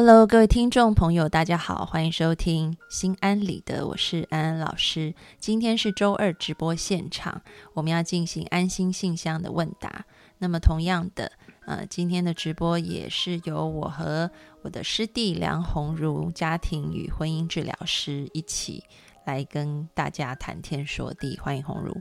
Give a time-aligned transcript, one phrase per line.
[0.00, 5.12] Hello，各位听众朋友，大家好，欢迎收听心安理得，我是安安老师。
[5.40, 7.42] 今天是周二直播现场，
[7.74, 10.04] 我们要进行安心信箱的问答。
[10.38, 11.32] 那么，同样的，
[11.66, 14.30] 呃，今天的直播也是由我和
[14.62, 18.84] 我的师弟梁红茹家庭与婚姻治疗师一起
[19.26, 21.36] 来跟大家谈天说地。
[21.40, 21.92] 欢迎红茹。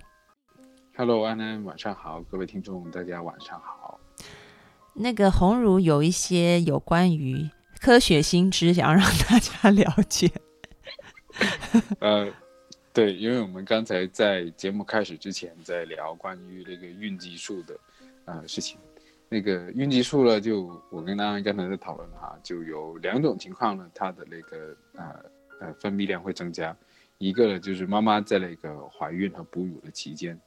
[0.96, 4.00] Hello，安安，晚上好，各位听众，大家晚上好。
[4.94, 7.50] 那个红茹有一些有关于。
[7.80, 10.30] 科学新知，想要让大家了解。
[12.00, 12.28] 呃，
[12.92, 17.80] 对，因为我们刚才在节目开始之前在聊关于那个孕激素的
[18.26, 18.78] 呃事情。
[19.30, 25.26] 那个孕激素呢，就我跟大家刚才在讨论哈，就有两种情况呢，它的那个呃
[25.60, 26.76] 呃分泌量会增加。
[27.18, 30.40] 一个呢，就是妈妈在那个怀孕和哺乳的期间，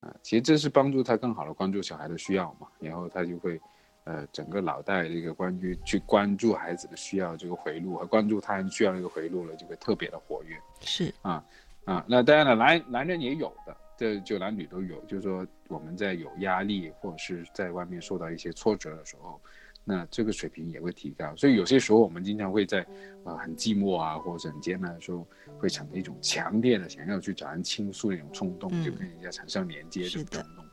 [0.00, 3.60] 啊，其实这是帮助她更好的关注小孩的需要嘛，然后她就会。
[4.06, 10.56] 呃，整个脑袋这个关于去关注孩子的需要这个回路和关注他人需要这个回路呢，就会特别的活跃。
[10.80, 11.44] 是啊
[11.84, 15.00] 啊，那当然了，男男人也有的，这就男女都有。
[15.06, 19.40] 就是说我们在有压力或者是在外面受到一些挫折的时候，
[19.82, 21.34] 那这个水平也会提高。
[21.34, 22.86] 所以有些时候我们经常会在
[23.24, 25.26] 啊很寂寞啊或者很艰难的时候，
[25.58, 30.65] 会产生一种强烈的想要去找人倾诉的一种冲动，就跟人家产生连接这种冲动。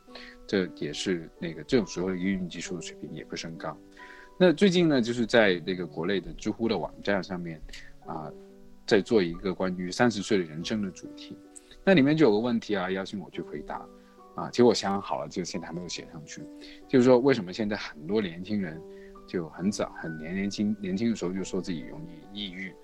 [0.46, 3.76] 这也是那个这种时候的孕激素的水平也会升高。
[4.38, 7.60] 那最近呢，就是在那个国内的知乎的网站上面，
[8.06, 8.30] 啊，
[8.86, 11.36] 在做一个关于三十岁的人生的主题。
[11.84, 13.86] 那里面就有个问题啊，邀请我去回答。
[14.34, 16.42] 啊，其实我想好了，就现在还没有写上去。
[16.88, 18.82] 就是说，为什么现在很多年轻人
[19.28, 22.00] 就很早、很年年轻、年轻的时候就说自己容
[22.34, 22.74] 易抑郁？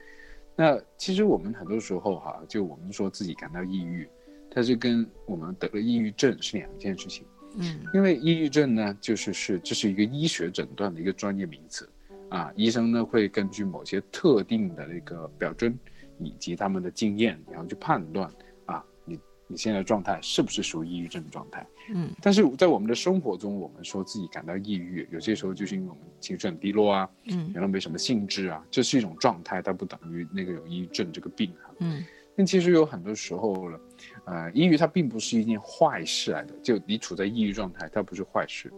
[0.55, 4.09] 那其实我们很多时候哈，就我们说自己感到抑郁，
[4.49, 7.27] 它是跟我们得了抑郁症是两件事情。
[7.57, 11.89] 嗯，因为抑郁症呢，就是是这是一个医学诊断的一个专业名词，
[12.29, 15.77] 啊，医生呢会根据某些特定的那个表征
[16.19, 18.31] 以及他们的经验，然后去判断
[18.67, 19.19] 啊，你
[19.49, 21.67] 你现在状态是不是属于抑郁症状态。
[21.93, 31.75] 嗯，但是在我们的生活中，我们说自己感到抑郁，有些时候就是因为我们情绪很低落啊，嗯，然后没什么兴致啊，这是一种状态，它不等于那个有抑郁症这个病啊。
[31.81, 32.05] 嗯。
[32.41, 33.81] 但其实有很多时候了，
[34.25, 36.55] 呃，抑郁它并不是一件坏事来的。
[36.63, 38.73] 就你处在抑郁状态，它不是坏事，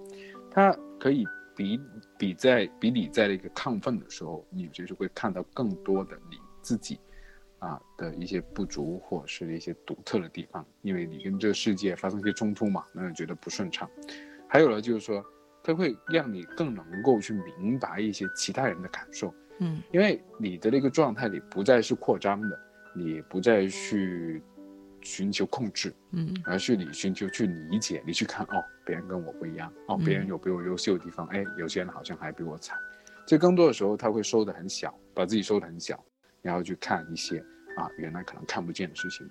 [0.51, 1.25] 它可以
[1.55, 1.81] 比
[2.19, 6.99] 比在比你在那个亢奋的时候，你就是会看到更多的你自己，
[7.61, 13.89] 啊的一些不足或者是一些独特的地方，因为你跟这个世界发生一些冲突嘛，让人觉得不顺畅。
[14.49, 15.25] 还有呢，就是说，
[15.63, 22.59] 它会让你更能够去明白一些其他人的感受，嗯，因为你的那个状态里不再是扩张的。
[22.95, 24.43] 你不再去
[25.01, 32.79] 寻求控制，嗯，而是你寻求去理解，你去看哦，别人跟我不一样，哦，别人有比我优秀的地方，哎，有些人好像还比我惨。
[33.27, 36.05] 这更多的时候他会收的很小，把自己收的很小，
[36.41, 37.39] 然后去看一些
[37.77, 39.29] 啊，原来可能看不见的事情。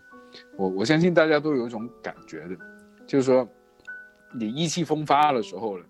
[0.57, 2.57] 我我相信大家都有一种感觉的，
[3.05, 3.47] 就是说，
[4.33, 5.85] 你意气风发的时候呢，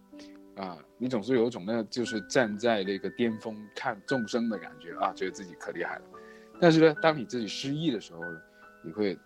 [0.56, 6.04] 啊，你总是有一种那，就是站在那个巅峰看众生的感觉啊，觉得自己可厉害了。
[6.62, 8.40] 但是呢，当你自己失意的时候呢，
[8.84, 9.18] 你会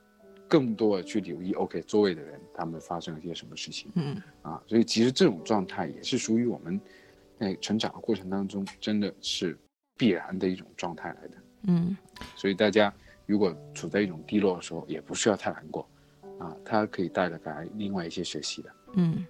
[0.47, 6.79] 更多的去留意，OK，周围的人他们发生了些什么事情，嗯，啊，所以其实这种状态也是属于我们
[7.37, 9.57] 在成长的过程当中，真的是
[9.97, 11.37] 必然的一种状态来的，
[11.67, 11.97] 嗯，
[12.37, 12.93] 所以大家
[13.25, 15.85] 如果处在一种低落的时候，也不需要太难过，
[16.39, 19.25] 啊，它可以带来另外一些学习的，嗯，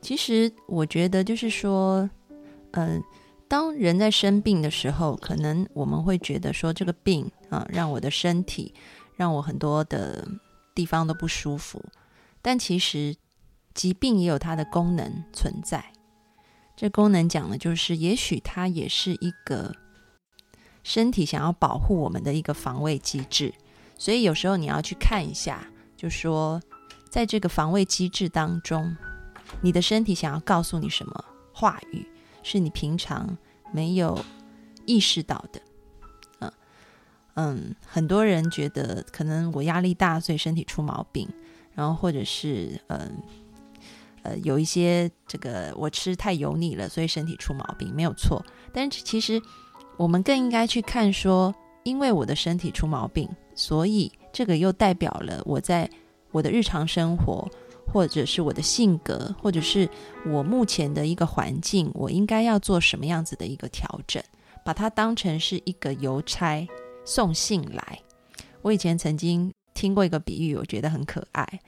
[0.00, 2.08] 其实我觉得就是说，
[2.70, 3.02] 嗯。
[3.48, 8.74] 当人在生病的时候，可能我们会觉得说这个病啊，让我的身体，
[9.14, 10.26] 让我很多的
[10.74, 11.84] 地方都不舒服。
[12.42, 13.14] 但其实
[13.72, 15.92] 疾病也有它的功能存在。
[16.76, 19.74] 这功能讲的就是，也许它也是一个
[20.82, 23.54] 身体想要保护我们的一个防卫机制。
[23.96, 26.60] 所以有时候你要去看一下，就说
[27.08, 28.96] 在这个防卫机制当中，
[29.60, 32.06] 你的身体想要告诉你什么话语。
[32.48, 33.36] 是你平常
[33.72, 34.16] 没有
[34.84, 35.60] 意识到的，
[36.38, 36.52] 嗯
[37.34, 41.28] 嗯，很多人觉得可能我压力大，所以身体出毛病，
[41.74, 43.20] 然后或者是嗯
[44.22, 48.40] 呃有一些这个我吃太油腻了，所以身体出毛病，没有错。
[48.72, 49.42] 但是其实
[49.96, 51.52] 我们更应该去看说，
[51.82, 55.90] 因为我的身体出毛病，所以这个又代表了我在
[56.30, 57.50] 我的日常生活。
[57.92, 59.88] 或者是我的性格，或者是
[60.26, 64.22] 我目前的一个环境，我应该要做什么样子的一个调整？
[64.64, 66.66] 把它当成是一个邮差
[67.04, 68.00] 送信来。
[68.62, 71.60] 我以前曾经听过一个比喻，我觉得很可爱。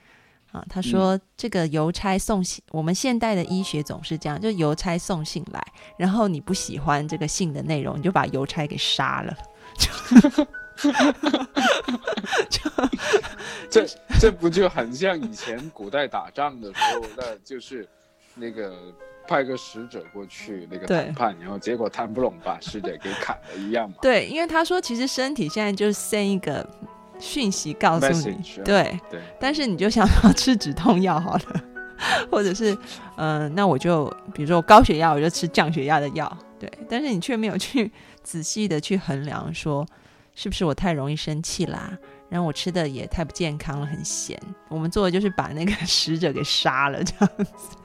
[0.51, 5.63] 啊，他说这个邮差送信，我们现代的医学总是这样，就邮差送信来，
[5.95, 9.37] 然后你不喜欢这个信的内容，你就把邮差给杀了。
[12.49, 12.69] 就
[13.69, 13.85] 这
[14.19, 17.87] 这不就很像以前古代打仗的时候，那就是
[18.35, 18.77] 那个
[19.27, 23.97] 派个使者过去那个谈判，然后结果谈不拢，把使者给砍了一样嘛。
[24.01, 26.67] 对，因为他说其实身体现在就 send 一个
[27.19, 31.63] 讯息告诉你，对对，但是你就想要吃止痛药好了，
[32.31, 32.77] 或者是
[33.17, 37.91] 嗯， 那我就比如说我高血压，我就吃降血压的药，对，但是你却没有去
[38.23, 39.85] 仔细的去衡量说。
[40.39, 41.91] 是不是我太容易生气啦？
[42.29, 44.41] 然后我吃的也太不健康了，很咸。
[44.69, 47.75] 我们做的就是把那个 使者给杀了，这样子。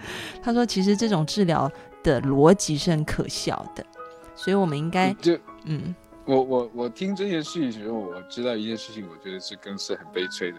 [0.41, 1.69] 他说，其实这种治疗
[2.05, 3.85] 的逻辑是很可笑的，
[4.37, 5.93] 所以我们应该就嗯，
[6.27, 10.59] 我我我听这件事情的时候，我知道一件事情，我觉得是更是很悲催的。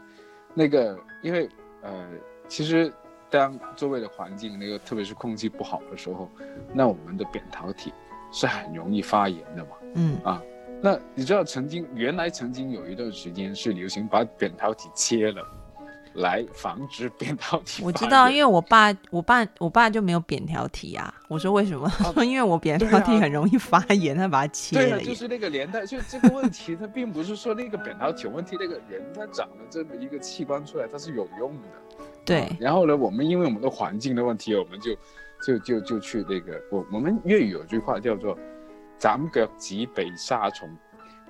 [0.53, 1.49] 那个，因为
[1.81, 2.09] 呃，
[2.49, 2.91] 其实
[3.29, 6.29] 当周围的环境那个特别是空气不好的时候，
[6.73, 7.93] 那我们的扁桃体
[8.33, 9.71] 是很容易发炎的嘛。
[9.93, 10.41] 嗯啊。
[10.81, 15.41] 那你知道，曾经原来曾经有一段时间是流行把扁桃体切了，
[16.15, 17.83] 来防止扁桃体。
[17.83, 21.11] 我知道，因为我爸，我爸，我爸就没有扁桃体啊。
[21.27, 21.89] 我说为什么？
[22.13, 24.89] 说因为我扁桃体很容易发炎，他把它切了。
[24.89, 31.67] 对啊，就是那个年代，就这个问题，它并不是说那个扁桃体有问题，那个人他长了这么一个器官出来，它是有用的。
[32.23, 32.47] 对。
[32.59, 34.93] 然后呢，我们因为我们的环境的问题，我们就
[35.43, 38.37] 就就就去那个，我我们粤语有句话叫做。
[38.97, 40.69] 斩脚趾被杀虫，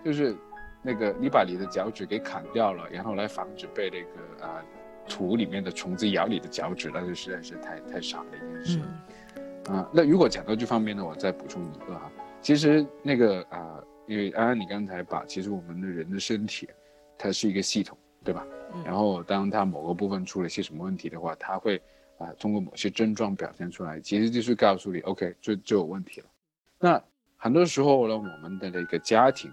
[0.04, 0.36] 就是
[0.82, 4.64] 那个你把你的脚趾给砍掉了，然后来防止被那个啊
[5.08, 8.80] 土里面的虫子咬你的脚趾，那就实在是太太傻的一件事。
[9.66, 16.70] 啊，那如果讲到这方面呢，我再补充一个哈，其实那个啊，因为安安你刚才把其实我们的人的身体，
[17.18, 18.46] 它是一个系统，对吧？
[18.84, 21.82] 然后当它某个部分出了些什么问题的话，它会
[22.20, 26.28] 啊通过某些症状表现出来，其实就是告诉你，OK，就就有问题了。
[26.80, 27.04] 那
[27.46, 29.52] 很多时候呢，我们的那个家庭，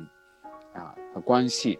[0.72, 1.78] 啊和关系，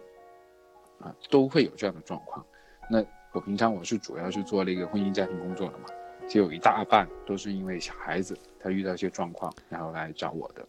[0.99, 2.45] 啊都会有这样的状况。
[2.87, 5.85] 那我平常我是主要是做那个婚姻家庭工作的嘛，
[6.29, 10.63] 就有一大半都是因为小孩子他遇到一些状况，然后来找我的。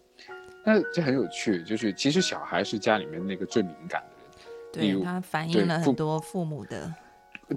[0.65, 4.03] 那这很有趣，就是其实小孩是家里面那个最敏感
[4.73, 6.91] 的人，对他反映了很多父母的。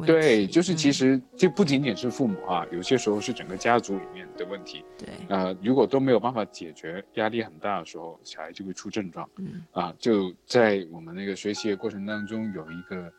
[0.06, 4.84] 对，就是其实这不仅仅是父母啊，有些时候是整个家族里面的问题。
[4.98, 9.30] 对，呃，如果都没有办法解决，压力很大的时候，小孩就会出症状。
[9.38, 13.12] 嗯，啊，就在我们那个学习的过程当中，有一个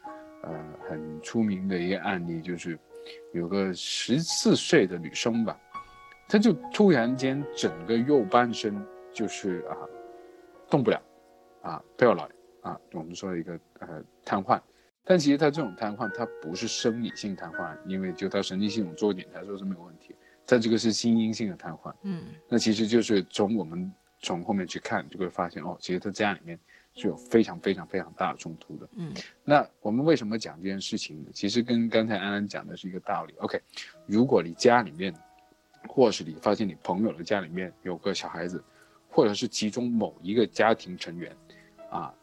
[0.42, 2.78] 呃很出名的一个案例，就是
[3.32, 5.58] 有个十四岁的女生吧，
[6.28, 9.76] 她就突然间整个右半身就是啊
[10.68, 11.00] 动不了，
[11.62, 12.28] 啊不要来
[12.60, 14.60] 啊，我们说一个呃瘫痪。
[15.08, 20.14] 但其实他这种瘫痪，他不是生理性瘫痪，因为就他神经系统做检查说是没有问题。
[20.46, 23.90] 他这个是心因性的瘫痪，嗯，那其实就是从我们
[24.20, 26.58] 从后面去看，就会发现哦，其实他家里面
[26.94, 29.12] 是有非常非常非常大的冲突的，嗯。
[29.44, 31.30] 那我们为什么讲这件事情呢？
[31.32, 33.34] 其实跟刚才安安讲的是一个道理。
[33.38, 33.60] OK，
[34.06, 35.14] 如果你家里面，
[35.86, 38.62] 或是你发现你朋友的家里面有个小孩子，
[39.10, 41.34] 或者是其中某一个家庭成员，
[41.90, 42.14] 啊。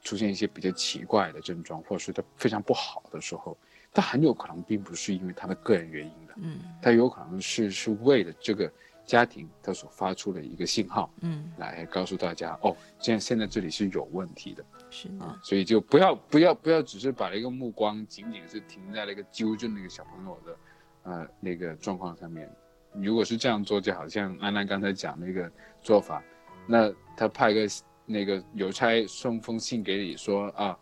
[0.00, 3.56] 他出现一些比较奇怪的症状，或者是他非常不好的时候，
[3.92, 8.72] 他很有可能并不是因为他的个人原因的，嗯，他有可能是是为了这个
[9.04, 20.56] 家庭他所发出的一个信号，嗯，来告诉大家，哦，现在现在这里是有问题的，是啊，所以就不要不要不要只是把那个目光仅仅是停在那个纠正那个小朋友的，
[21.02, 22.50] 呃，那个状况上面，
[22.94, 25.50] 如果是这样做，就好像安娜刚才讲那个
[25.82, 26.22] 做法，
[26.66, 27.66] 那他派个。
[28.10, 30.76] 那个邮差送封信给你说啊，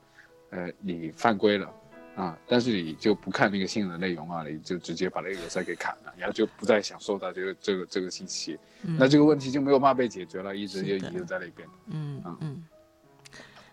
[0.50, 1.70] 呃，你犯规了，
[2.16, 11.68] 啊，但是你就不看那个信的内容啊，你就直接把那个邮差给砍了，然后就不再享受到这个这个这个信息，那这个问题就没有办法被解决了，一直就遗留在那边。
[11.88, 12.64] 嗯嗯。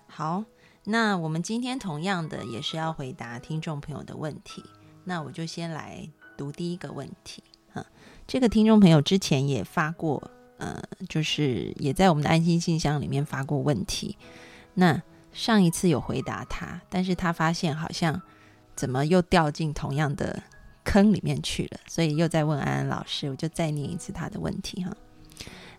[0.08, 0.44] 好，
[0.84, 4.64] 那我们今天同样的也是要回答听众朋友的问题，
[5.06, 7.42] 那我就先来读第一个问题
[7.74, 7.86] 啊，
[8.28, 10.32] 这个听众朋友之前也发过。
[10.58, 14.18] 呃，就是也在我们的安心信箱里面发过问题。
[14.74, 15.02] 那
[15.34, 18.22] 上一次有回答他，但是他发现好像
[18.76, 20.44] 怎么又掉进同样的
[20.84, 23.30] 坑里面去了，所以又在问安安老师。
[23.30, 24.96] 我就再念一次他的问题哈。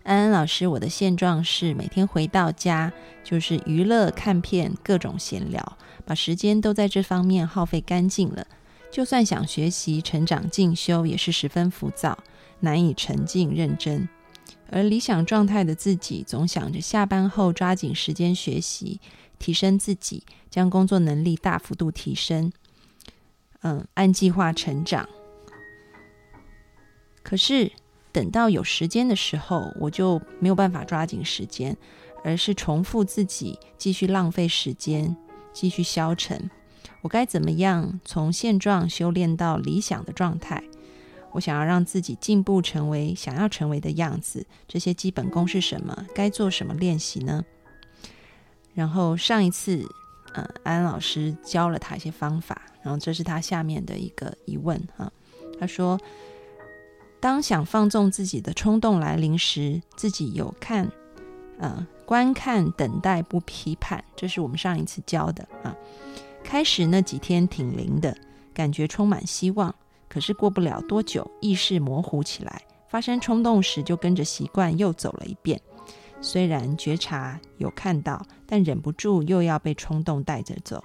[0.03, 2.93] 安安老师，我的现状是每天回到家
[3.25, 8.47] 就是娱乐、看片、各种闲聊，把时间都在这方面耗费干净了。
[8.93, 12.17] 就算想学习、成长、进修，也是十分浮躁，
[12.61, 14.09] 难以沉静认真。
[14.71, 19.01] 而理想状态的自己，总想着下班后抓紧时间学习，
[19.39, 22.53] 提升自己，将工作能力大幅度提升。
[23.63, 25.09] 嗯，按计划成长。
[27.23, 27.73] 可是
[28.13, 31.77] 等到有时间的时候，我就没有办法抓紧时间，
[32.23, 35.17] 而是重复自己，继续浪费时间，
[35.53, 36.51] 继续消沉。
[37.03, 40.63] 我该怎么样从现状修炼到理想的状态？
[41.37, 44.47] 我想要让自己进步，成为想要成为的样子。
[44.67, 46.07] 这些基本功是什么？
[46.15, 47.45] 该做什么练习呢？
[48.73, 49.87] 然后上一次，
[50.33, 55.13] 呃，安老师教了他一些方法，然后这是他下面的一个疑问哈。
[55.61, 56.01] 他说
[57.21, 60.91] ：“当想放纵自己的冲动来临时，自己有看，
[61.59, 65.77] 呃，观看、等待、不批判，这是我们上一次教的啊。
[66.43, 68.17] 开始那几天挺灵的，
[68.55, 69.75] 感觉充满希望。”
[70.17, 75.61] 可是过不了多久，意识模糊起来，发生冲动时就跟着习惯又走了一遍。
[76.23, 80.83] 虽然觉察有看到，但忍不住又要被冲动带着走。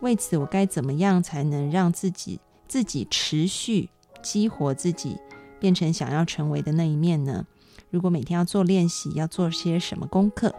[0.00, 3.88] 为此，我该怎么样才能让自己自己持续
[4.22, 5.16] 激活自己，
[5.58, 7.46] 变成想要成为的那一面呢？
[7.88, 10.54] 如果每天要做练习，要做些什么功课？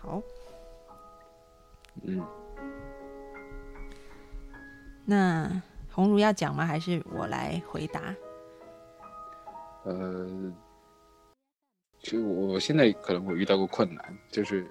[0.00, 0.22] 好，
[2.04, 2.24] 嗯，
[5.04, 5.60] 那。
[5.92, 6.64] 红茹要讲吗？
[6.64, 8.14] 还是我来回答？
[9.84, 10.52] 呃，
[12.00, 14.62] 其实我现在可能我遇到过困难，就是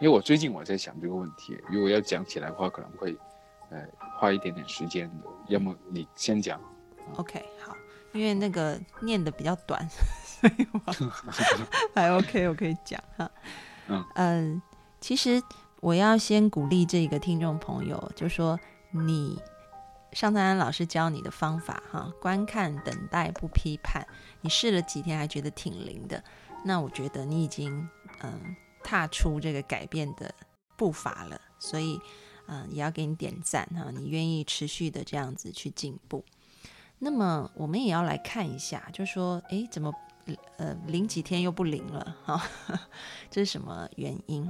[0.00, 3.16] 因为我最近我在想这个问题，如果要讲起来的话，可能会
[3.70, 3.84] 呃
[4.16, 5.26] 花一点点时间的。
[5.48, 6.60] 要么你先讲。
[7.16, 7.76] OK，好，
[8.12, 9.86] 因为那个念的比较短，
[10.24, 10.92] 所以我
[11.94, 13.30] 还 OK，我可以讲哈。
[13.88, 14.62] 嗯嗯，
[15.00, 15.42] 其实
[15.80, 18.58] 我要先鼓励这个听众朋友，就说
[18.92, 19.38] 你。
[20.14, 24.06] 上灿安老师教你的方法，哈，观看、等待、不批判。
[24.42, 26.22] 你试了几天还觉得挺灵的，
[26.64, 27.88] 那我觉得你已经
[28.22, 30.32] 嗯踏出这个改变的
[30.76, 31.40] 步伐了。
[31.58, 32.00] 所以
[32.46, 36.24] 嗯也要给你点赞哈，你愿意持续的这样子去进步。
[37.00, 39.92] 那么我们也要来看一下，就说诶，怎么
[40.58, 42.40] 呃灵几天又不灵了哈？
[43.28, 44.48] 这是什么原因？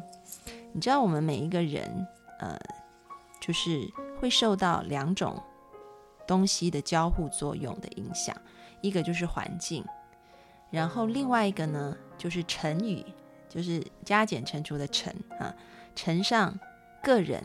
[0.73, 2.06] 你知道我们每一个人
[2.38, 2.59] 呃
[3.40, 3.90] 就是
[4.21, 5.42] 会受到两种。
[6.26, 8.37] 东西的交互作用的影响，
[8.81, 9.85] 一个就是环境，
[10.71, 13.04] 然后另外一个呢就是乘以，
[13.49, 15.54] 就是加减乘除的乘啊，
[15.95, 16.59] 乘上
[17.02, 17.43] 个人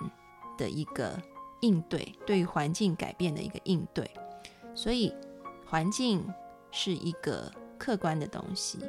[0.57, 1.21] 的一个
[1.61, 4.09] 应对，对于环境改变的一个应对。
[4.73, 5.13] 所以
[5.65, 6.25] 环境
[6.71, 8.79] 是一个客观的东西，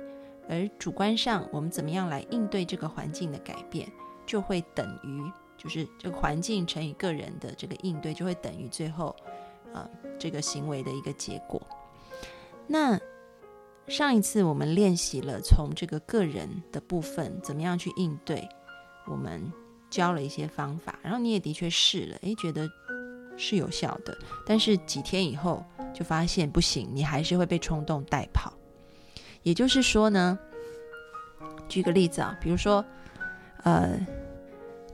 [0.48, 3.90] 而主观上我们怎么样来应对这个环境的改变，
[4.24, 9.14] 就会等于就是这个环境乘以个人的这个应对，就会等于最后。
[9.72, 11.60] 呃，这个行为的一个结果。
[12.66, 12.98] 那
[13.88, 18.48] 上一次我们练习了从这个个人的部分怎么样去应对，
[19.06, 19.52] 我们
[19.90, 22.70] 教了一些方法，然后你也的确试了，诶，觉得
[23.36, 24.16] 是有效的。
[24.46, 28.52] 但是几天以后就发现不行，你还是会被冲动带跑。
[29.42, 30.38] 也就是说呢，
[31.68, 32.84] 举个例子啊，比如说，
[33.64, 33.98] 呃，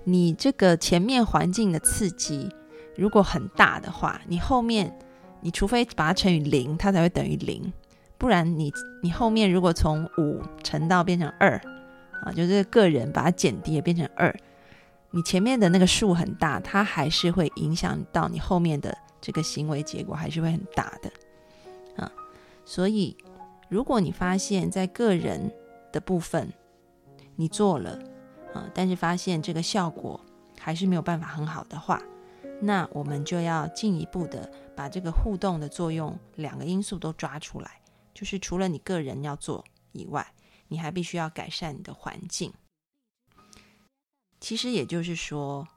[0.05, 2.49] 你这个前面环境的刺激。
[2.97, 4.93] 如果很大的话，你后面，
[5.41, 7.73] 你除非把它乘以零，它才会等于零，
[8.19, 8.73] 不然你
[9.03, 11.61] 你后面如果从五乘到变成二，
[12.23, 14.35] 啊，就是个人把它减低也变成二，
[15.11, 22.11] 你前面的那个数很大，它还是会影响到你后面的这个行为结果，还是会很大的，啊，
[22.65, 23.17] 所以
[23.69, 25.53] 如果你发现在个人
[25.93, 26.51] 的部分
[27.37, 27.99] 你做了，
[28.55, 30.19] 啊，但是发现这个效果
[30.59, 32.03] 还是没有办法很好的话，
[32.61, 37.81] 那我们就要进一步的把这个互动的作用两个因素都抓出来，
[38.15, 40.27] 就是除了你个人要做以外，
[40.69, 42.53] 你还必须要改善你的环境。
[44.41, 45.69] 其实也就是说，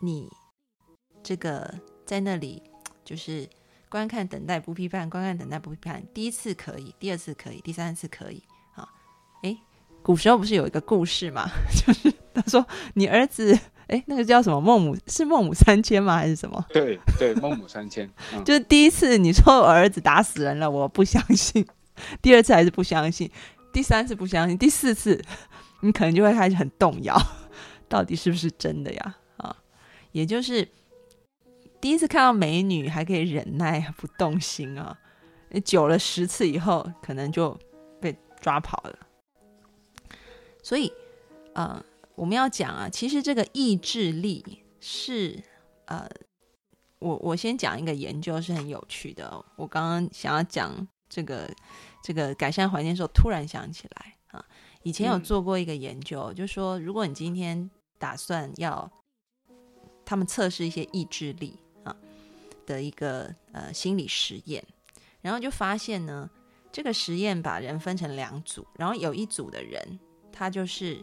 [0.00, 0.30] 你
[1.22, 1.72] 这个
[2.06, 2.62] 在那里
[3.04, 3.48] 就是
[3.88, 6.02] 观看、等待、不批判，观看、等待、不批判。
[6.14, 8.42] 第一次可以，第二次可以，第三次可以。
[8.74, 8.88] 啊，
[9.42, 9.58] 诶，
[10.02, 11.48] 古时候不是有一个故事吗？
[11.70, 13.58] 就是他说你儿子。
[13.88, 16.16] 哎，那个叫什么孟母是孟母三迁吗？
[16.16, 16.64] 还是什么？
[16.70, 18.08] 对对，孟母三迁。
[18.44, 21.62] 就是第一次你说我儿子打死人了，我不相信；
[22.22, 23.28] 第二次还是不相信；
[23.72, 25.22] 第三次不相信；第四次
[25.80, 27.14] 你可能就会开始很动摇，
[27.88, 29.16] 到底是不是真的呀？
[29.36, 29.54] 啊，
[30.12, 30.66] 也就是
[31.80, 34.96] 第一次看到美女还可以忍耐不动心啊，
[35.62, 37.58] 久了十次以后可能就
[38.00, 38.98] 被抓跑了。
[40.62, 40.90] 所以，
[41.52, 41.84] 呃。
[42.16, 45.42] 我们要讲啊，其实这个意志力是
[45.86, 46.08] 呃，
[46.98, 49.44] 我我先讲一个研究是很有趣的。
[49.56, 51.52] 我刚刚想要讲这个
[52.02, 54.44] 这个改善环境的时候，突然想起来啊，
[54.82, 57.68] 以前有做过一个研究，就说如果你今天
[57.98, 58.90] 打算要
[60.04, 61.96] 他们测试一些意志力啊
[62.64, 64.64] 的一个呃心理实验，
[65.20, 66.30] 然后就发现呢，
[66.70, 69.98] 这个实验把人分成两组，然后有一组的人，
[70.30, 71.02] 他就是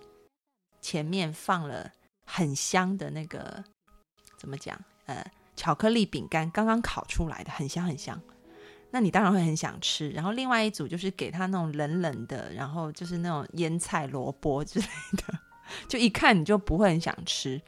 [0.81, 1.91] 前面放了
[2.25, 3.63] 很香的那个
[4.37, 5.23] 怎么讲呃
[5.55, 8.19] 巧克力饼干，刚刚烤出来的，很香很香。
[8.93, 14.85] 那你当然会很想吃，然后另外一组就是给他那种冷冷的，然后就是那种腌菜萝卜之类
[15.15, 15.39] 的，
[15.87, 17.61] 就一看你就不会很想吃。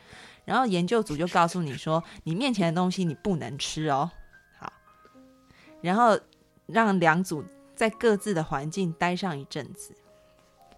[0.44, 4.12] 然后研究组就告诉你说，你面前的东西你不能吃哦。
[4.60, 4.74] 好，
[5.82, 6.20] 然后
[6.66, 9.96] 让两组在各自的环境待上一阵子，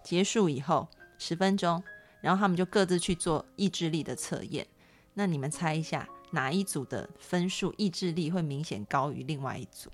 [0.04, 0.86] 结束以后
[1.18, 1.82] 十分钟，
[2.26, 4.66] 然后他们就各自去做意志力的测验。
[5.14, 9.88] 那你们猜一下，哪一组的分数意志力会明显高于另外一组？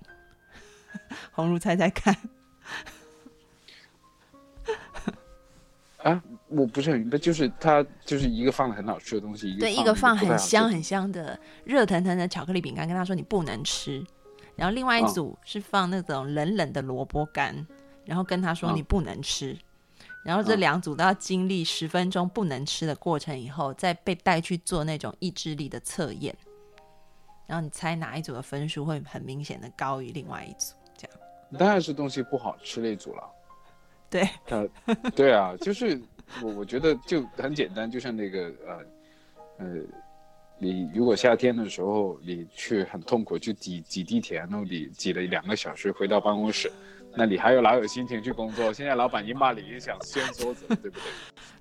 [1.31, 2.17] 红茹猜猜看，
[5.97, 14.03] 啊，我不是很明白，就是他就是一个放了很好吃的东西，一个对，一个放很很香很香的热腾腾的巧克力饼干，跟他说你不能吃，
[14.55, 17.67] 然后另外一组是放那种冷冷的萝卜干，
[18.05, 19.55] 然后跟他说你不能吃，
[20.23, 26.33] 然后这两组都要经历十分钟不能吃的过程以后，再被带去做那种意志力的测验，
[27.45, 30.73] 然后你猜哪一组的分数会很明显的高于另外一组？
[30.97, 31.17] 这样
[31.59, 33.23] 当然是东西不好吃那组了。
[34.09, 34.67] 对，他，
[35.15, 35.99] 对啊，就是
[36.41, 39.65] 我我觉得就很简单，就像那个呃呃，
[40.57, 46.71] 你如果夏天的时候你去很痛苦去挤挤地铁，然后你挤了两个小时回到办公室，
[47.15, 48.73] 那你还有哪有心情去工作？
[48.73, 51.01] 现在老板一骂你，你想掀桌子，对不对？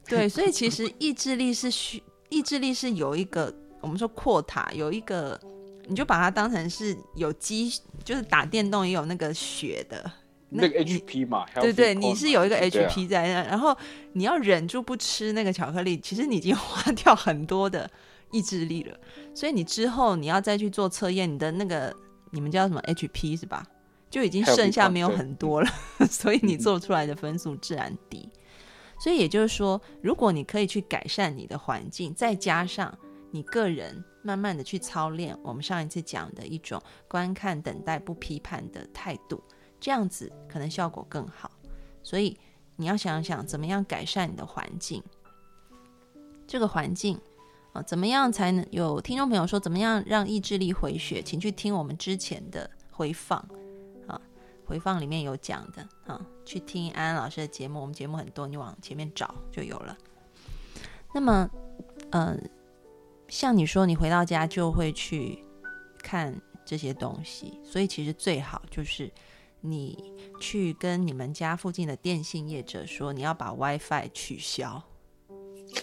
[0.18, 5.40] 对，所以其实意志力是需意志力是有一个我们说扩塔有一个。
[5.88, 7.68] 你就把它当成是有机，
[8.04, 10.08] 就是打电动也有那个血的
[10.48, 13.76] 那个 HP 嘛，对对，你是有一个 HP 在那，然后
[14.12, 17.90] 你要忍住不吃那个巧克力，其实你已经 花掉很多的
[18.30, 18.96] 意志力了，
[19.34, 21.92] 所以你之后你要再去做测验，你的那个
[22.30, 23.66] 你们叫什么 HP 是吧？
[24.12, 25.68] 就已经剩下没有很多了，
[26.08, 28.28] 所以你做出来的分数自然低。
[29.00, 32.96] 所以也就是说，如果你可以去改善你的环境，再加上
[33.32, 34.04] 你个人。
[34.24, 39.42] 慢慢的去操练我们上一次讲的一种观看、等待、不批判的态度，
[39.80, 41.50] 这样子可能效果更好。
[42.04, 42.38] 所以
[42.76, 45.02] 你要想想怎么样改善你的环境。
[46.46, 47.20] 这个环境
[47.72, 51.20] 啊，怎么样才能有听众朋友说怎么样让意志力回血？
[51.20, 53.50] 请去听我们之前的回放啊，
[54.72, 59.96] 回放里面有讲的啊，去听安安老师的节目，我们节目很多，你往前面找就有了。
[61.14, 61.50] 那么，
[62.12, 62.50] 嗯。
[63.28, 65.42] 像你说，你回到家就会去
[66.02, 69.10] 看这些东西，所以其实最好就是
[69.60, 74.82] 你去跟你们家附近的电信业者说，你要把 WiFi 取消。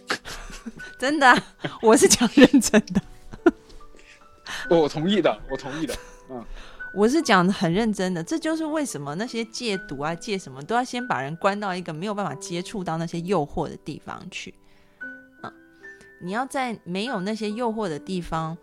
[0.99, 1.43] 真的，
[1.81, 3.01] 我是讲认真的。
[4.69, 5.95] 我同意的，我同意的。
[6.93, 8.23] 我是讲的很认真的。
[8.23, 14.53] 这就是为什么那些戒毒啊、戒什么都要先把人关到一个没有办法接触到那些诱惑的地方去。
[15.43, 15.53] 嗯
[16.21, 18.57] 你要在没有那些诱惑的地方，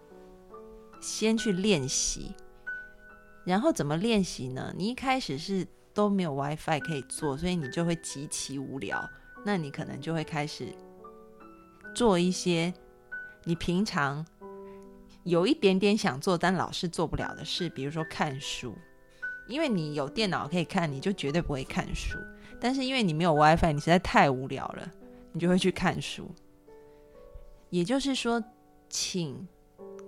[1.00, 2.34] 先去练习，
[3.44, 4.74] 然后怎么练习呢？
[4.76, 9.08] 你一开始是都没有 WiFi 可以做，所以你就会极其无聊。
[9.42, 10.66] 那你可能就会开始
[11.94, 12.74] 做一些
[13.44, 14.26] 你平常
[15.26, 18.72] 有一点点想做但老是做不了的事，比如说看书。
[19.48, 22.16] 因为你有电脑可以看，你就绝对不会看书。
[22.60, 24.90] 但是因为你没有 WiFi，你实在太无聊了，
[25.32, 26.30] 你就会去看书。
[27.70, 28.42] 也就是说，
[28.88, 29.46] 请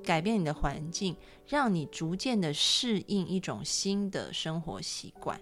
[0.04, 5.40] 改变你的环境，让你逐渐的适应一种新的生活习惯。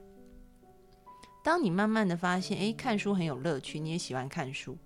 [1.44, 4.76] 当你慢慢的发现，哎，看书很有乐趣，你也喜欢看书，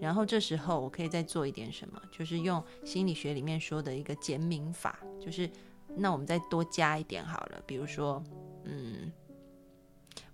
[0.00, 5.50] 然后这时候我可以再做一点什么，就是用心理学里面说的一个减敏法，就是
[5.96, 8.22] 那我们再多加一点好了，比如说，
[8.64, 9.10] 嗯，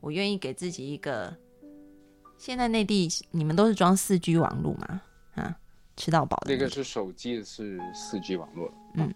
[0.01, 1.37] 我愿意给自己一个，
[2.37, 5.03] 现在内地你们都是装四 G 网络吗？
[5.35, 5.57] 啊？
[5.95, 9.15] 吃到饱的那个是手机是四 G 网络，嗯，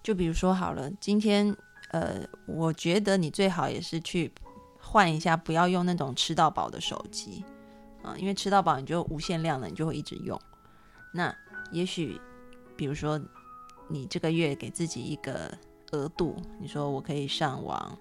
[0.00, 1.54] 就比如说好了，今天
[1.90, 4.32] 呃，我觉得你最好也是去
[4.80, 7.44] 换一下，不要用那种吃到饱的手机
[8.16, 10.40] 因为吃到饱你就无限量的，你就会一直用。
[11.12, 11.34] 那
[11.72, 12.20] 也许
[12.76, 13.20] 比如说
[13.88, 15.52] 你这个月给自己一个
[15.90, 17.98] 额度，你说我可以上网，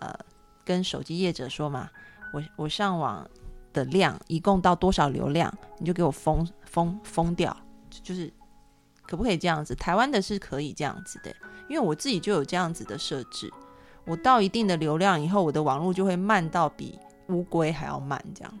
[0.00, 0.14] 呃，
[0.64, 1.88] 跟手机业者说嘛，
[2.32, 3.28] 我我上网。
[3.74, 7.56] 的量一共到多少流量，你就给我封封封掉，
[7.90, 8.32] 就是
[9.02, 9.74] 可不可以这样子？
[9.74, 11.34] 台湾的是可以这样子的，
[11.68, 13.52] 因为我自己就有这样子的设置，
[14.04, 16.96] 我到一定的流量以后，我的网络就会慢到比
[17.30, 18.58] 乌龟还要慢，这样。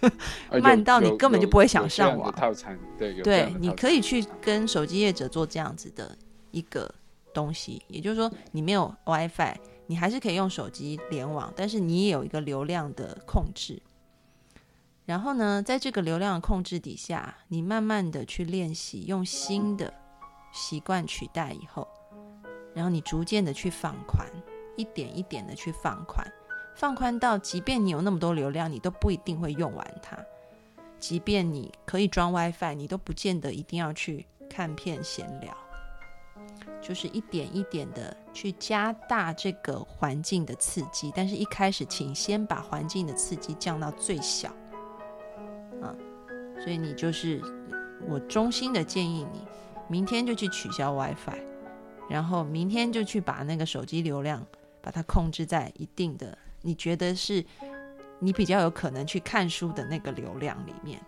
[0.62, 2.32] 慢到你根本就不会想上网。
[2.32, 6.16] 套餐对对，你可以去跟手机业者做这样子的
[6.50, 6.92] 一个
[7.34, 9.54] 东西，也就是说，你没有 WiFi，
[9.86, 13.82] 你还是可以用手机联网，但是你也有一个流量的控制。
[15.04, 19.92] 然后呢，在这个流量的控制底下，你慢慢的去练习，用新的
[20.52, 21.86] 习惯取代以后，
[22.74, 24.26] 然后你逐渐的去放宽，
[24.76, 26.26] 一点一点的去放宽，
[26.76, 30.14] 放宽到即便你有那么多流量，你都不一定会用完它；
[31.00, 35.56] 即便你可以装 WiFi，你都不见得一定要去看片闲聊。
[36.82, 44.50] 就是一点一点的去加大这个环境的刺激，但是一开始，请先把环境的刺激降到最小。
[45.82, 45.96] 啊，
[46.62, 47.40] 所以你就是
[48.06, 49.40] 我衷心的建议你，
[49.88, 51.40] 明天就去取消 WiFi，
[52.10, 54.46] 然后明天就去把那个手机流量
[54.82, 56.36] 把它控制在一定的，
[56.66, 57.44] 你觉得是
[58.18, 61.00] 你比较有可能去看书的那个流量里面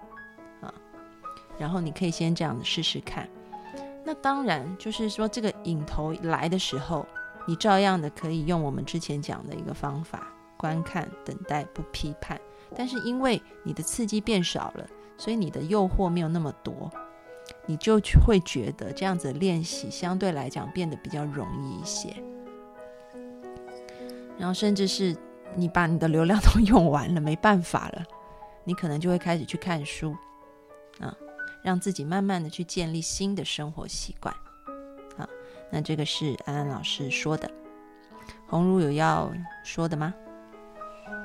[0.60, 0.72] 啊，
[1.58, 3.28] 然后你可以先这样子试试看。
[4.04, 7.04] 那当然就是说，这个影头来的时候，
[7.44, 12.40] 你照样的可以用我们之前讲的一个方法，观看、等待、不批判。
[12.76, 16.88] 但是因为你的刺激变少了，所以你的诱惑没有那么多，
[17.66, 22.14] 你就会觉得这样子练习相对来讲变得比较容易一些。
[24.38, 25.16] 然后甚至是
[25.54, 28.04] 你把你的流量都用完了，没办法了，
[28.64, 30.16] 你可能就会开始去看书，
[31.00, 31.14] 啊，
[31.62, 34.34] 让自己慢慢的去建立新的生活习惯。
[35.16, 35.28] 好，
[35.70, 37.50] 那这个是安安老师说的，
[38.46, 39.32] 红茹有要
[39.64, 40.14] 说的吗？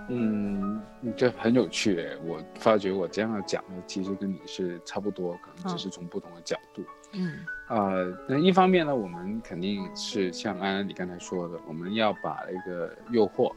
[0.10, 0.82] 嗯，
[1.16, 2.10] 这很有趣。
[2.26, 6.84] 我发觉我这样讲的，其实跟你是差不多，可能只是从不同的角度。
[7.14, 7.94] 嗯，啊，
[8.28, 13.54] 那一方面呢，我们肯定是像安安你刚才说的，我们要把那个诱惑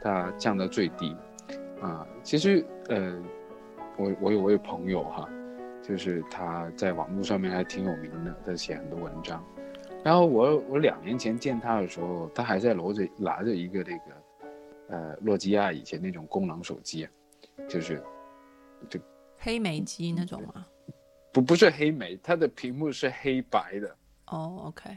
[0.00, 1.16] 它降到最低。
[1.80, 3.22] 啊，其实呃，
[3.96, 5.28] 我我有我有朋友哈，
[5.82, 9.44] 就是他在网络上面还挺有名的，他写很多文章。
[10.04, 14.02] 然后我我两年前见他的时候，他还在拿着拿着一个那个。
[14.90, 17.06] 呃，诺基亚以前那种功能手机，
[17.68, 18.02] 就是，
[18.88, 18.98] 就
[19.36, 20.64] 黑莓机那种吗？
[21.30, 23.96] 不，不是黑莓，它的屏幕是黑白的。
[24.28, 24.96] 哦，OK。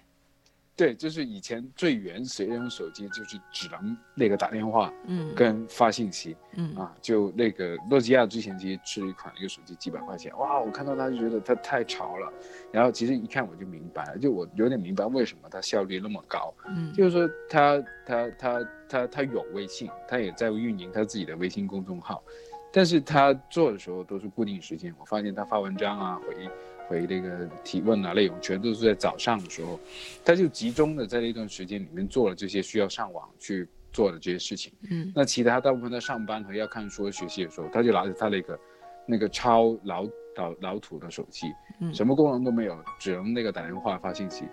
[0.75, 6.75] 对，就是以前最原始那种手机，就是只能那个打电话，嗯，跟发信息，嗯。
[6.75, 12.33] 啊，就那个诺基亚之前其实是一款一个手机几百块钱，哇，我看到它就觉得它太潮了，
[12.71, 22.23] 然后其实一看我就明白了，就我有点明白为什么它效率那么高，嗯，就是说它它它它它有微信，它也在运营它自己的微信公众号，
[22.71, 26.49] 但是它做的时候都是固定时间，我发现它发文章啊回。
[26.91, 29.79] 回那个提问啊，内容全都是在早上的时候，
[30.25, 34.73] 他就集中的在那段时间里面做了这些需要上网去做的这些事情。
[34.91, 38.59] 嗯，那其他大部分在上班和要看书学习的时候，他就拿着他那个
[39.07, 40.03] 那个超老
[40.35, 41.47] 老老土的手机，
[41.79, 44.43] 嗯，什么功能都没有，只能那个打电话发信息，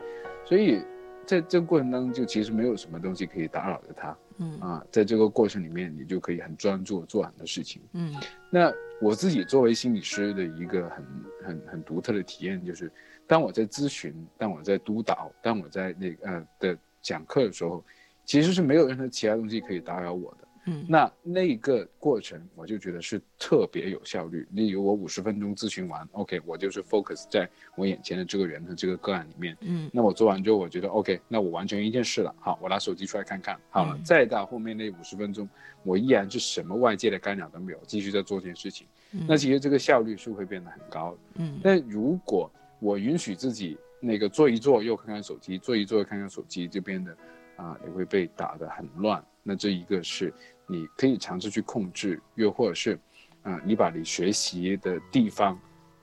[0.44, 0.80] 所以。
[1.26, 8.14] 在这个过程当中，就其实没有什么东西可以打扰着他，嗯啊，在这个过程里面，你就可以很专注做很多事情，嗯。
[8.48, 11.06] 那我自己作为心理师的一个很
[11.44, 12.90] 很很独特的体验，就是
[13.26, 17.84] 当我在咨询、当我在督导、当我在那呃的讲课的时候，
[18.24, 20.47] 其实是没有任何其他东西可以打扰我的。
[20.68, 24.46] 嗯，那那个过程我就觉得是特别有效率。
[24.52, 29.56] 例如我五十分钟咨询完，OK，我就是 focus 在我眼前的这个人和这个个案里面。
[29.62, 32.34] 嗯，那我做完之后，我觉得 OK，那我完成一件事了。
[32.38, 33.58] 好，我拿手机出来看看。
[33.70, 35.48] 好了，再到后面那五十分钟，
[35.84, 38.86] 我依然是什么外界的干扰都没有，继续在做这件事情。
[39.26, 41.18] 那其实这个效率是会变得很高的。
[41.36, 47.16] 嗯，但如果我允许自己那个坐一坐又看看手机，坐一坐又看看手机，就变得
[47.56, 49.24] 啊，也会被打得很乱。
[49.42, 50.34] 那这一个是。
[50.70, 52.98] 你可以尝试去控制，又或者是，
[53.42, 55.58] 啊，你把你学习的地方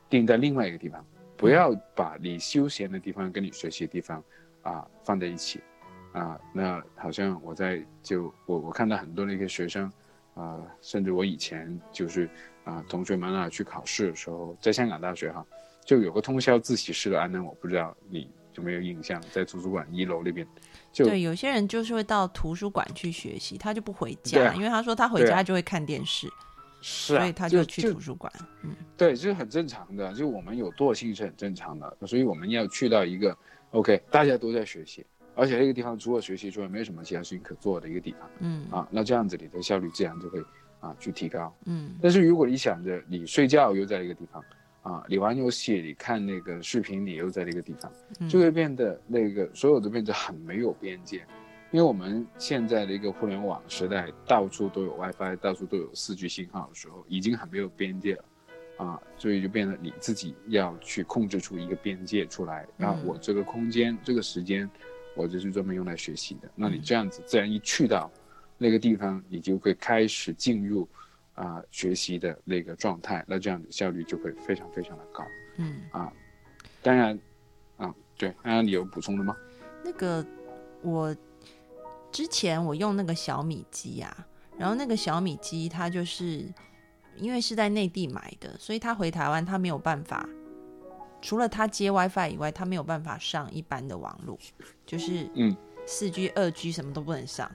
[0.09, 1.05] 定在另外一个地方，
[1.37, 4.23] 不要把你休闲的地方跟你学习的地方
[4.63, 5.61] 啊放在一起，
[6.13, 9.91] 啊，那好像我在就我我看到很多那些学生，
[10.33, 12.27] 啊，甚至我以前就是
[12.63, 15.45] 啊同学们啊去考试的时候，在香港大学哈，
[15.85, 20.47] 就有个通宵自习室的安安，我不知道你有没有印象，在图书馆一楼那边。
[21.03, 26.27] 对，有些人就是会到图书馆去学习，他就不回家，因为他说他回家就会看电视，
[26.81, 28.31] 是，所以他就去图书馆。
[28.63, 33.37] 嗯，对，这是很正常的，就我们有惰性是很正常的，所以我们要去到一个
[33.71, 35.05] OK，大家都在学习，
[35.35, 38.29] 而且那个地方除了学习之外，没有什么其他事情可做的一个地方。
[38.39, 40.39] 嗯，啊，那这样子你的效率自然就会
[40.79, 41.53] 啊去提高。
[41.65, 44.43] 嗯，但是如果你想着你睡觉又在一个地方。
[44.85, 47.91] 啊，你玩游戏，你看那个视频，你又在那个地方，
[48.29, 51.25] 就会变得那个所有的变得很没有边界。
[51.71, 58.25] 因为我们现在的一个互联网时代，到处都有 WiFi，到处都有四 G 信号的时候，已经很没有边界了，
[58.77, 62.67] 啊，所以就变得你自己要去控制出一个边界出来。
[62.77, 64.69] 那我这个空间、这个时间，
[65.15, 66.49] 我就是专门用来学习的。
[66.53, 68.09] 那你这样子，自然一去到
[68.55, 70.87] 那个地方，你就会开始进入
[71.35, 75.23] 啊学习的那个状态，那这样子效率就会非常非常的高。
[75.57, 76.11] 嗯啊，
[76.81, 77.17] 当然，
[77.77, 79.35] 啊，对，安安，你有补充的吗？
[79.83, 80.25] 那个
[80.81, 81.15] 我。
[82.11, 84.25] 之前我用那个小米机啊，
[84.57, 86.49] 然后那个小米机它就是
[87.17, 90.25] 因为是在内地买的，所以它回台湾它没有办法，
[91.21, 94.39] 除了他接 WiFi 以外，他没有办法上一般的网络，
[94.85, 95.53] 就是嗯
[95.85, 97.51] 四 G、二 G 什么都不能上。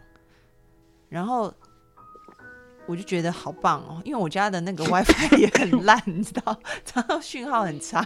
[1.08, 1.54] 然后
[2.90, 6.60] 我就觉得好棒哦，因为我家的那个 WiFi 也很烂，你知道，
[6.94, 8.04] 然后讯号很差。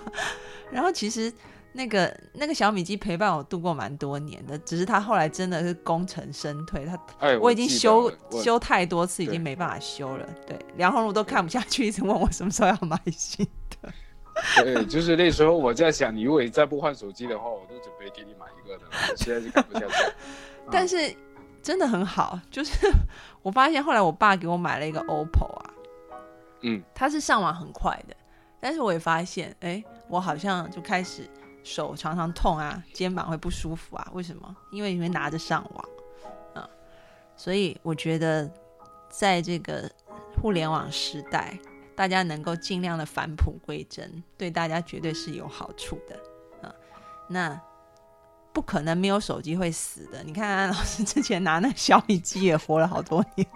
[0.70, 1.32] 然后其实。
[1.76, 6.96] 那个那个小米机陪伴我度过蛮多年的，只是它后来真的是功成身退，它
[7.40, 10.24] 我已经修修太多次，已经没办法修了。
[10.46, 13.44] 对，梁红茹都看不下去，一直问我什么时候要买新
[13.82, 13.92] 的。
[14.62, 18.84] 对，就是那时候我在想，你如果再不换手机的话，我都准备给你买一个的。
[19.16, 20.12] 现在是看不下去。
[20.70, 21.12] 但是
[21.60, 22.88] 真的很好，就是
[23.44, 25.70] 我发现后来我爸给我买了一个 OPPO 啊，
[26.62, 28.16] 嗯，它是上网很快的，
[28.58, 31.30] 但是我也发现，哎，我好像就开始。
[31.66, 34.10] 手常常痛啊，肩膀会不舒服啊？
[34.12, 34.54] 为什么？
[34.70, 35.88] 因为你会拿着上网，
[36.52, 36.68] 啊，
[37.36, 38.46] 所以我觉得
[39.08, 39.90] 在这个
[40.36, 41.58] 互联网时代，
[41.96, 46.74] 大家能够尽量的返璞归真，对大家绝对是有好处的，啊，
[47.28, 47.58] 那
[48.54, 50.22] 不可能没有手机会死的。
[50.22, 53.46] 你看安老师之前拿那小米机也活了好多年，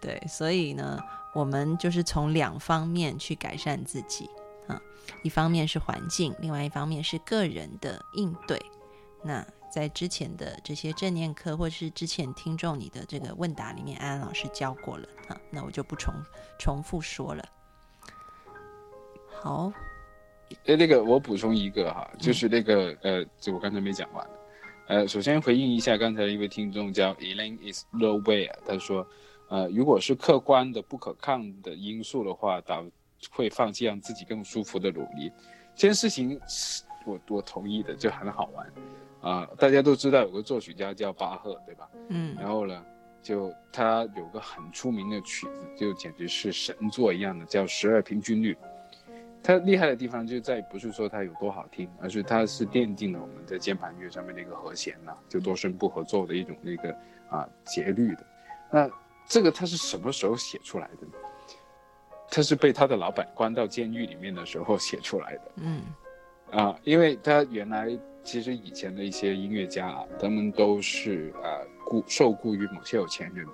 [0.00, 0.98] 对，所以呢，
[1.34, 4.28] 我们就是从两方面去改善自己。
[5.22, 8.60] 一方面是环境，另外一方面是个人的应对。
[9.22, 16.14] 那在之前的这些正念课，或是之前听众你的这个问答里面，安安老师教过了啊，那我就不重
[16.58, 17.44] 重复说了。
[19.42, 19.72] 好，
[20.66, 24.26] 哎，那个我补充一个哈，就是那个呃，就我刚才没讲完。
[24.88, 29.06] 呃，首先回应一下刚才一位听众叫 Elaine is nowhere，他说，
[29.48, 32.84] 呃，如果是客观的不可抗的因素的话，导
[33.30, 35.30] 会放弃让自己更舒服的努力，
[35.74, 36.38] 这件事情
[37.06, 38.72] 我我同意的，就很好玩，
[39.20, 41.88] 啊，大家都知道有个作曲家叫巴赫，对吧？
[42.08, 42.84] 嗯，然后呢，
[43.22, 48.56] 就他有个很出名的曲子，就简直是神作一样的，叫十二平均律。
[49.42, 56.96] 它厉害的地方就在不是说它有多好听，而是它是奠定了我们在键盘乐上面的一个和弦呐，就多声部合奏的一种那个
[57.28, 58.26] 啊节律的。
[58.70, 58.90] 那
[59.26, 61.12] 这个它是什么时候写出来的呢？
[62.34, 65.40] 他是被他的老板关到监狱里面的时候写出来的。
[65.56, 65.82] 嗯，
[66.50, 67.90] 啊，因为他原来
[68.22, 73.46] 其实以前的一些音乐家啊，他们都是啊雇受雇于某些有钱人，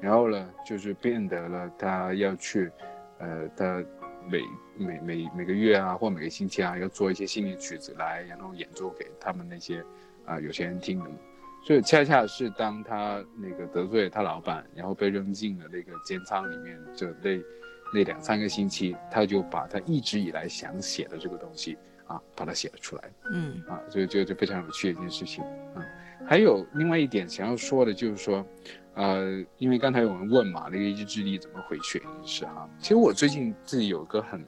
[0.00, 2.70] 然后呢，就是变得了他要去，
[3.18, 3.82] 呃，他
[4.30, 4.42] 每
[4.76, 9.84] 每每每个月啊或每个星期啊要做一些新的曲子来，然后演奏给他们那些
[10.24, 11.16] 啊有钱人听的嘛。
[11.64, 17.40] 所以恰恰是当他那个得罪他老板，然后被扔进了那个监仓里面，就那。
[17.94, 23.02] 那两三个星期，他就把他一直以来想写的这个东西啊，把它写了出来。
[23.32, 25.44] 嗯，啊，所以这就非常有趣的一件事情。
[25.72, 25.86] 啊，
[26.26, 28.44] 还有另外一点想要说的，就是说，
[28.96, 32.68] 呃，因为刚才有人问嘛，那个意志力怎么回血也是哈。
[32.80, 34.44] 其实我最近自己有个很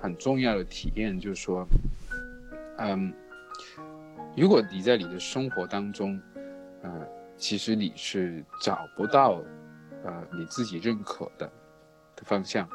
[0.00, 1.64] 很重要的体验，就是说，
[2.78, 3.12] 嗯，
[4.36, 6.20] 如果你在你的生活当中，
[6.82, 9.40] 呃，其实你是找不到
[10.04, 11.48] 呃你自己认可的。
[12.16, 12.68] 的方向，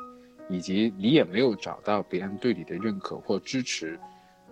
[0.49, 3.97] 以及你也没有找到别人对你的认可或支持，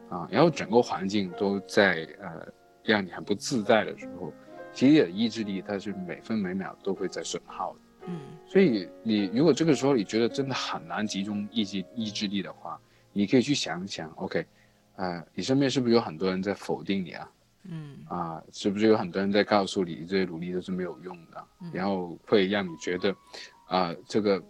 [0.09, 2.47] 啊，然后整个环境都在呃
[2.83, 4.31] 让你很不自在的时候，
[4.77, 7.79] 其实你的意志力它是每分每秒都会在损耗的。
[8.09, 12.79] 嗯，所以你如果这个时候你觉得真的很难集中意志意志力的话，
[13.11, 14.45] 你可以去想想，OK，
[14.95, 17.31] 啊，你身边是不是有很多人在否定你啊？
[17.63, 21.43] 嗯，啊，是不是有很多人在告诉你这些努力都是没有用的？
[21.73, 23.15] 然后会让你觉得，
[23.65, 24.43] 啊，这个。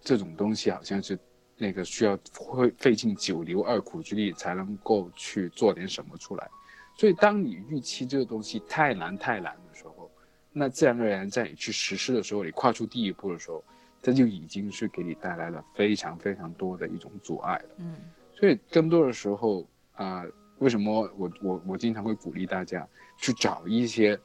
[0.00, 1.18] 这种东西好像是，
[1.58, 6.48] 那个需要会费尽九牛二虎之力才能够去做点什么出来，
[6.98, 10.10] 所以当你预期这个东西太难太难的时候，
[10.52, 13.62] 那自然而然在你去实施的时候，你跨出第一步的时候，
[14.02, 17.70] 这就已经是给你带来了非常非常多的一种阻碍了。
[17.78, 17.94] 嗯，
[18.34, 20.24] 所以更多的时候啊，
[20.58, 24.18] 为什么我我我经常会鼓励大家去找一些。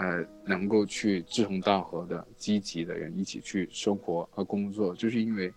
[0.00, 5.52] 呃，能够去志同道合的、积极的人一起去生活和工作，就是因为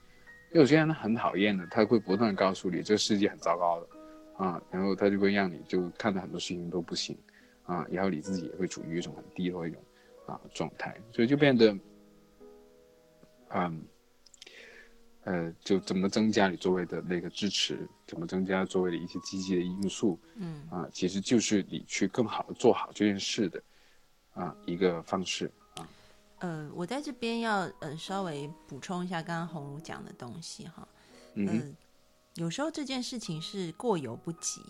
[0.52, 3.88] 有些人很讨厌的，他会不断告诉你这个世界很糟糕的，
[4.42, 7.16] 啊，然后他就会让你就看到很多事情都不行，
[7.64, 9.80] 啊，然后你自己也会处于一种很低落一种
[10.26, 11.78] 啊状态，所以就变得，
[13.50, 13.86] 嗯，
[15.26, 23.62] 呃，就怎么增加你周围的那个支持，怎么增加周围的一些积极的因素，嗯啊，其实就是你去更好的做好这件事的
[24.34, 25.88] 啊一个方式啊。
[26.40, 30.88] 呃，我在这边要呃稍微补充一下刚刚红茹讲的东西哈，
[31.36, 31.76] 嗯呃，
[32.36, 34.62] 有时候这件事情是过犹不及，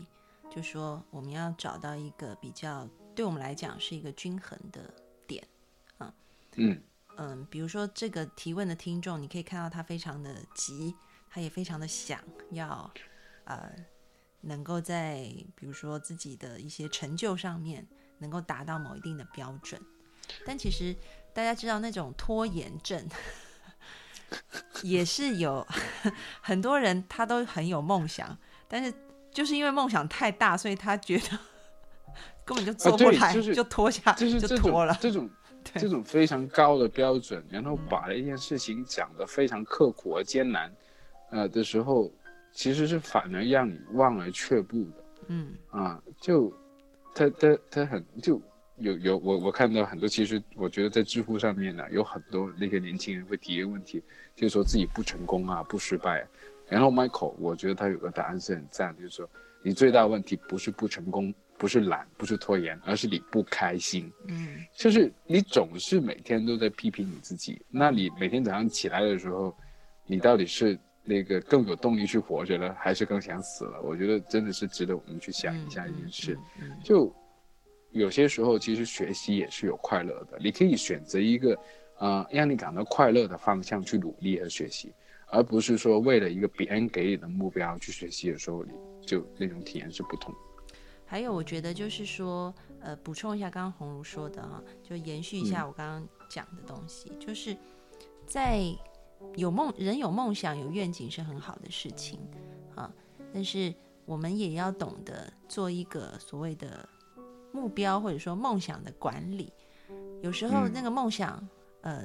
[0.50, 4.94] 就说我们要找到一个比较对我们来讲是一个均衡的
[5.28, 5.48] 点。
[6.56, 6.82] 嗯
[7.18, 10.96] 嗯，比如说这个提问的听众，你可以看到他非常的急，
[11.30, 12.20] 他也非常的想
[12.50, 12.92] 要，
[13.46, 13.72] 呃，
[14.42, 19.80] 能够在比如说自己的一些成就上面能够达到某一定的标准，
[20.46, 20.96] 但其实
[21.34, 23.08] 大家知道那种拖延症。
[24.84, 25.66] 也是有
[26.42, 28.94] 很多人，他都很有梦想，但是
[29.32, 31.40] 就是因为梦想太大，所以他觉得
[32.46, 34.98] 根本就做不来，对就是拖下，就是就拖了。
[35.00, 35.30] 这种
[35.64, 40.74] 对这种非常高的标准，然后把一件事情讲得非常刻苦而艰难，
[41.30, 42.12] 呃的时候，
[42.52, 46.02] 其实是反而让你望而却步的嗯啊。
[46.20, 46.52] 就
[47.14, 48.42] 他他他很就
[48.82, 54.02] 有有我我看到很多，其实我觉得在知乎上面呢，有很多那些年轻人会提一个问题，
[54.36, 56.28] 就是说自己不成功啊，不失败啊。
[56.68, 59.30] 然后 Michael，我觉得他有个答案是很赞，就是说
[59.64, 64.12] 你最大问题不是不成功，不是懒，不是拖延，而是你不开心。
[64.28, 69.56] 嗯就是你总是每天都在批评你自己，那你每天早上起来的时候，
[70.06, 73.82] 你到底是那个更有动力去活着了，还是更想死了？
[73.82, 76.38] 我觉得真的是值得我们去想一下一件事。
[76.84, 77.14] 就
[77.92, 81.58] 有些时候，其实学习也是有快乐的，你可以选择一个，
[82.00, 84.94] 呃，让你感到快乐的方向去努力和学习，
[85.28, 88.72] 而不是说为了一个别人给你的目标去学习的时候，你
[89.06, 90.34] 就那种体验是不同。
[91.06, 97.56] 还有，我觉得就是说，呃，补充一下刚刚红茹说的哈，就延续一下我刚刚讲的东西，就是
[98.26, 98.64] 在
[99.36, 102.18] 有梦人有梦想、有愿景是很好的事情
[102.74, 102.90] 啊，
[103.34, 103.74] 但是
[104.06, 106.88] 我们也要懂得做一个所谓的
[107.52, 109.52] 目标或者说梦想的管理。
[110.22, 110.72] 有时候嗯。
[110.74, 111.48] 那个梦想，
[111.82, 112.04] 呃，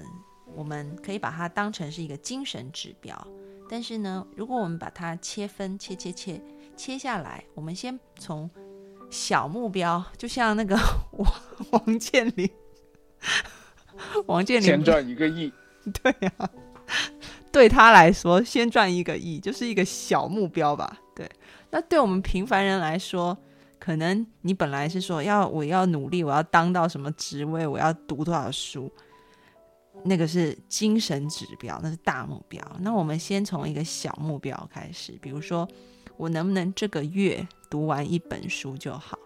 [0.54, 3.26] 我们可以把它当成是一个精神指标，
[3.68, 6.40] 但是呢，如果我们把它切分、切切切
[6.76, 8.50] 切下来，我们先从
[9.10, 10.76] 小目标，就像那个
[11.12, 11.32] 王
[11.70, 12.50] 王健林，
[14.26, 14.66] 王健林。
[14.66, 15.52] 先赚一个亿，
[16.02, 16.50] 对啊，
[17.52, 20.98] 对他来说，先赚一个亿就是一个小目标吧。
[21.14, 21.30] 对，
[21.70, 23.36] 那对我们平凡人来说，
[23.78, 28.90] 可能你本来是说要我要努力，我要当到什么职位，我要读多少书，
[30.04, 32.60] 那个是精神指标，那是大目标。
[32.80, 35.68] 那我们先从一个小目标开始，比如说
[36.16, 39.18] 我能不能这个月读完一本书就好，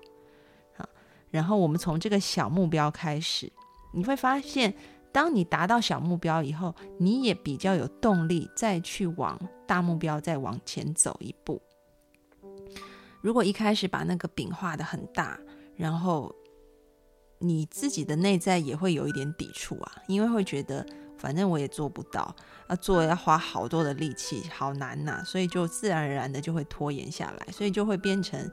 [0.77, 0.89] 好，
[1.31, 3.53] 然后我们从这个小目标开始，
[3.93, 4.75] 你会发现。
[5.13, 9.37] 当你达到小目标以后，你也比较有动力再去往
[9.67, 11.61] 大目标再往前走一步。
[13.20, 15.38] 如果一开始把那个饼画的很大，
[15.76, 16.35] 然后
[17.38, 20.87] 你自己的内在也会有一点抵触啊，因为会觉得
[21.18, 22.35] 反正我也做不到，
[22.68, 28.50] 要做要花好多的力气，好难呐、所以就自然而然的就会拖延下来，所以就会变成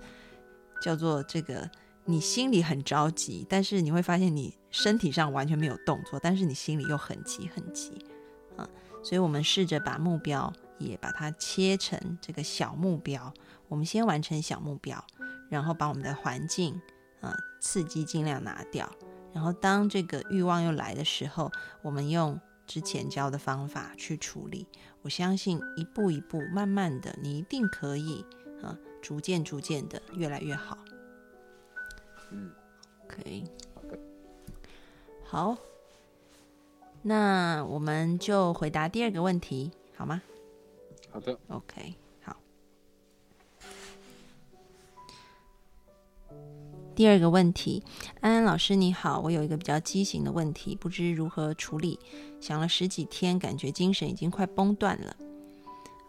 [0.81, 1.69] 叫做这个。
[2.09, 7.91] 你心里很着急，但是你会发现你身体上完全没有动作，但是你心里又很急很急
[8.55, 8.65] 啊。
[9.03, 13.33] 所以我们试着把目标也把它切成这个小目标，
[13.67, 15.03] 我们先完成小目标，
[15.49, 16.81] 然后把我们的环境
[17.21, 18.89] 啊刺激尽量拿掉，
[19.33, 21.51] 然后当这个欲望又来的时候，
[21.81, 24.67] 我们用之前教的方法去处理。
[25.03, 28.25] 我相信一步一步，慢慢的，你一定可以
[28.61, 30.77] 啊，逐渐逐渐的越来越好。
[32.31, 32.51] 嗯
[33.05, 33.99] ，OK，好的，
[35.23, 35.57] 好，
[37.03, 40.21] 那我们就回答第二个问题，好吗
[41.09, 41.95] 好的，？OK，
[46.97, 47.83] 第二个问题，
[48.21, 51.99] 安安老师你好，我有一个比较畸形的问题，不知如何处理，
[52.41, 55.15] 想了十几天，感觉精神已经快崩断了。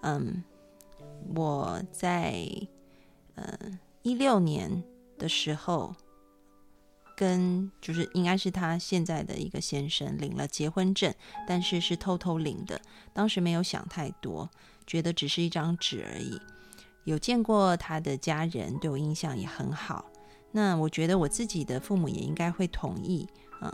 [0.01, 0.43] 嗯，
[1.35, 2.49] 我在
[3.35, 3.55] 呃
[4.01, 4.83] 一六年
[5.19, 5.95] 的时候，
[7.15, 11.13] 跟就是应该是他现在的一个先生领了结婚证，
[11.47, 12.81] 但是是偷偷领的，
[13.13, 14.49] 当时没有想太多，
[14.87, 16.41] 觉得只是一张纸而已。
[17.05, 20.07] 有见过他的家人，对我印象也很好。
[20.59, 23.29] 那我觉得我自己的父母也应该会同意，
[23.63, 23.73] 嗯，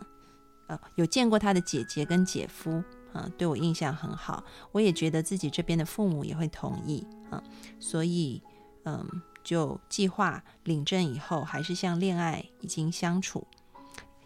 [0.67, 4.45] 呃，有见过他的姐姐跟姐夫，啊，对我印象很好。
[4.71, 7.43] 我也觉得自己这边的父母也会同意，啊，
[7.81, 8.43] 所以，
[8.85, 9.03] 嗯，
[9.43, 13.47] 就计划领证以后，还是像恋爱已经相处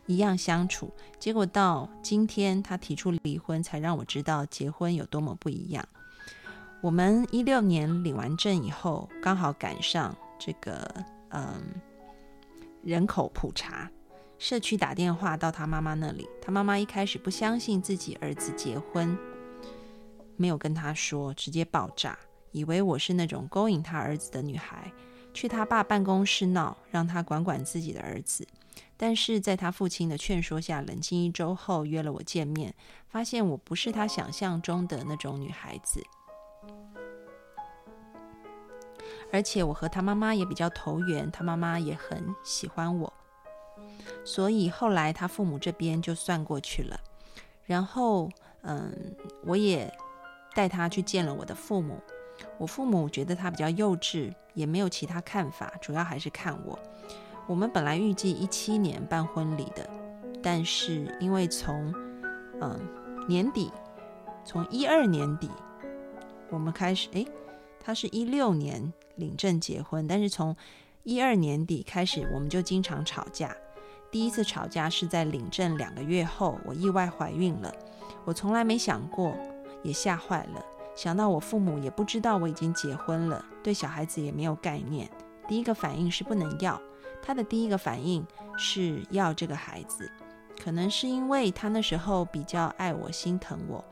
[0.07, 0.93] 一样相处。
[1.21, 5.87] 结果到今天他提出离婚，才让我知道结婚有多么不一样。
[6.81, 10.93] 我们一六年领完证以后，刚好赶上这个
[11.29, 11.63] 嗯
[12.89, 13.91] 人口普查，
[14.39, 19.15] 社区打电话到他妈妈那里，他妈妈一开始不相信自己儿子结婚，
[20.37, 22.19] 没有跟他说，直接爆炸，
[22.51, 24.91] 以为我是那种勾引他儿子的女孩，
[25.35, 28.49] 去他爸办公室闹，让他管管自己的儿子。
[28.97, 32.75] 但是在他父亲的劝说下，冷静一周后约了我见面，
[33.11, 36.03] 发现我不是他想象中的那种女孩子。
[39.31, 43.13] 而且我和他妈妈也比较投缘，他妈妈也很喜欢我，
[44.25, 46.99] 所以后来他父母这边就算过去了。
[47.67, 48.31] 然后，
[48.63, 49.15] 嗯，
[49.45, 49.93] 我也
[50.55, 52.01] 带他去见了我的父母。
[52.57, 56.79] 我父母觉得他比较幼稚，也没有其他看法，主要还是看我。
[57.47, 59.89] 我们本来预计一七年办婚礼的，
[60.43, 61.93] 但是因为从
[62.61, 62.79] 嗯
[63.29, 63.71] 年底，
[64.45, 65.51] 从一二年底
[66.49, 67.27] 我们开始，诶，
[67.79, 68.93] 他是一六年。
[69.19, 70.57] 领证结婚，但是从
[71.03, 73.55] 一二年底开始，我们就经常吵架。
[74.11, 77.71] 第一次吵架是在领证两个月后，我意外怀孕了。
[78.25, 79.37] 我从来没想过，
[79.83, 80.65] 也吓坏了。
[80.97, 85.11] 想到我父母也不知道我已经结婚了，对小孩子也没有概念。
[85.47, 86.81] 第一个反应是不能要。
[87.23, 90.11] 他的第一个反应是要这个孩子，
[90.63, 93.85] 可能是因为他那时候比较爱我，心疼我。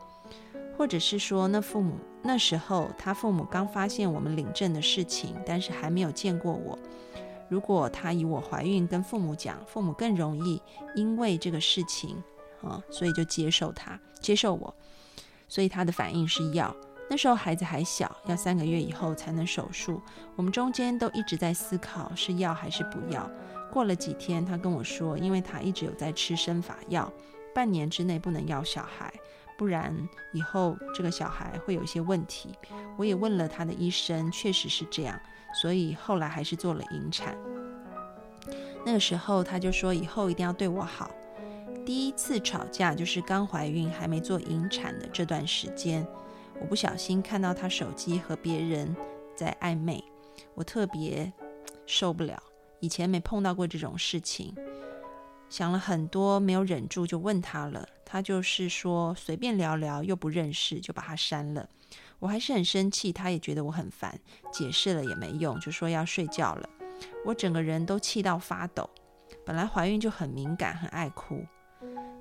[0.77, 6.77] 或者是说，那父母那时候他父母刚发现我们领证的事情，但是还没有见过我。
[7.49, 10.61] 如果他以我怀孕跟父母讲，父母更容易
[10.95, 12.21] 因为这个事情
[12.61, 14.73] 啊，所以就接受他，接受我。
[15.47, 16.75] 所以他的反应是要。
[17.09, 20.01] 那时候孩子还小，要三个月以后才能手术。
[20.35, 23.31] 我们中间都一直在思考是要还是不要。
[23.71, 27.09] 过了几天，他跟我说，因为他一直有在吃生法药，
[27.55, 29.13] 半年之内不能要小孩。
[29.57, 29.93] 不然
[30.33, 32.53] 以后这个小孩会有一些问题。
[32.97, 35.19] 我也问了他的医生，确实是这样，
[35.53, 37.35] 所以后来还是做了引产。
[38.85, 41.11] 那个时候他就说以后一定要对我好。
[41.85, 46.05] 第一次吵架就是刚怀孕还没做引产的这段时间，
[46.59, 48.95] 我不小心看到他手机和别人
[49.35, 50.03] 在暧昧，
[50.53, 51.31] 我特别
[51.85, 52.41] 受不了。
[52.79, 54.53] 以前没碰到过这种事情。
[55.49, 57.87] 想了很多，没有忍住就问他了。
[58.05, 61.67] 他就是说随便聊聊，又不认识，就把他删了。
[62.19, 64.19] 我还是很生气，他也觉得我很烦，
[64.51, 66.69] 解释了也没用，就说要睡觉了。
[67.25, 68.89] 我整个人都气到发抖。
[69.45, 71.45] 本来怀孕就很敏感，很爱哭，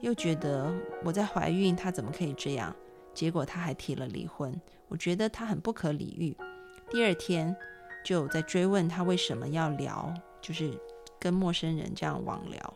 [0.01, 0.72] 又觉得
[1.05, 2.74] 我在怀孕，他怎么可以这样？
[3.14, 6.37] 结果他还提了离婚，我觉得他很不可理喻。
[6.91, 7.57] 第二天
[8.05, 10.79] 就在追问他为什么要聊，就是
[11.18, 12.74] 跟陌生人这样网聊。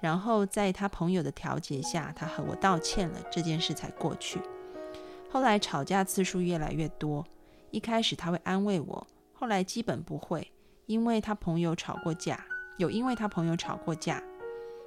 [0.00, 4.40] 然后在他朋友的调解下，他和我道歉了，这件事才过去。
[5.30, 7.24] 后来吵架次数越来越多，
[7.70, 10.50] 一开始他会安慰我，后来基本不会，
[10.86, 12.44] 因为他朋友吵过架，
[12.78, 14.22] 有因为他朋友吵过架。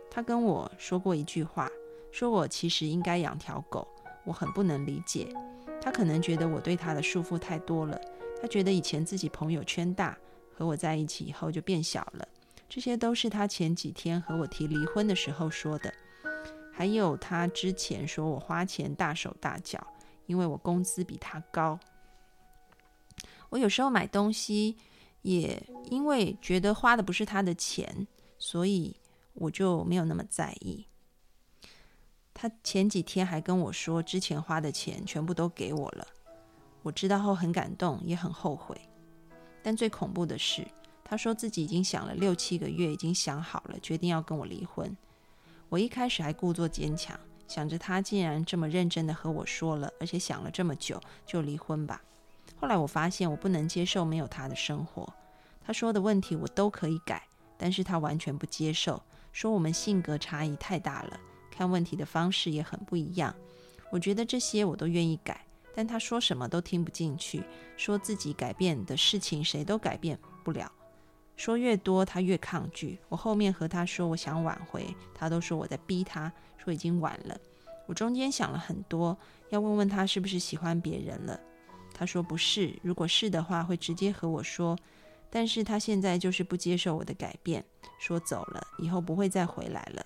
[0.10, 1.70] 他跟我说过一句话，
[2.12, 3.88] 说我其实应该养条狗，
[4.26, 5.34] 我很不能理解。
[5.82, 8.00] 他可能觉得我对他的束缚太多了，
[8.42, 10.18] 他觉得以前自己朋友圈大，
[10.54, 12.28] 和我在一起以后就变小了。
[12.74, 15.94] 这些都是他前几天和我提离婚的时候说的，
[16.72, 19.86] 还有他之前说我花钱大手大脚，
[20.26, 21.78] 因为我工资比他高。
[23.50, 24.78] 我有时候买东西
[25.22, 28.08] 也因为觉得花的不是他的钱，
[28.40, 28.96] 所以
[29.34, 30.86] 我就没有那么在意。
[32.34, 36.08] 他前几天还跟我说，之前花的钱全部都给我了。
[36.84, 38.80] 我知道后很感动，也很后悔。
[39.62, 40.66] 但最恐怖的是。
[41.12, 44.96] 他说自己已经想了六七个月，已经想好了，决定要跟我离婚。
[45.68, 52.02] 我一开始还故作坚强，想着他既然这么认真的和我说了，而且想了这么久，就离婚吧。
[52.56, 55.14] 后来我发现我不能接受没有他的生活。
[55.66, 59.04] 他说的问题我都可以改，但是他完全不接受，
[59.34, 61.20] 说我们性格差异太大了，
[61.52, 63.36] 看问题的方式也很不一样。
[63.92, 65.46] 我觉得这些我都愿意改，
[65.76, 67.44] 但他说什么都听不进去，
[67.76, 70.72] 说自己改变的事情谁都改变不了。
[71.42, 73.00] 说越多，他越抗拒。
[73.10, 77.36] 我后面和他说我想挽回，他都说我在逼他，说已经晚了。
[77.88, 79.18] 我中间想了很多，
[79.50, 81.40] 要问问他是不是喜欢别人了。
[81.96, 84.78] 他说不是，如果是的话，会直接和我说。
[85.32, 87.66] 但是他现在就是不接受我的改变，
[87.98, 90.06] 说走了以后不会再回来了。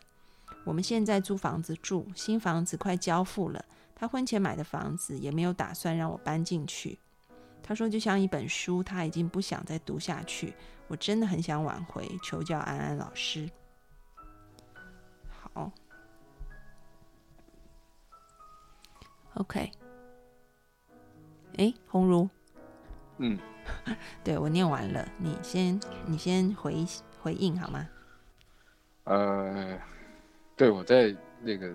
[0.63, 6.97] 我们现在租房子住，新房子快交付了，他婚前买的房子也没有打算让我搬进去。
[7.67, 10.53] 他说就像一本书，他已经不想再读下去。
[10.87, 13.49] 我真的很想挽回，求教安安老师。
[15.27, 15.71] 好
[19.33, 19.71] ，OK。
[21.57, 22.29] 哎，红如，
[23.17, 23.39] 嗯，
[24.23, 26.85] 对我念完了，你先你先回
[27.19, 27.89] 回应好吗？
[29.05, 29.79] 呃，
[30.55, 31.73] 对我在那个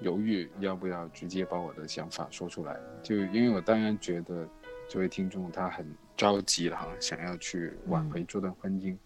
[0.00, 4.48] 犹豫要不要直接把我的想法说出来，就因为我当然觉得
[4.88, 5.86] 这位听众他很
[6.16, 8.96] 着急了哈，想要去挽回这段婚姻，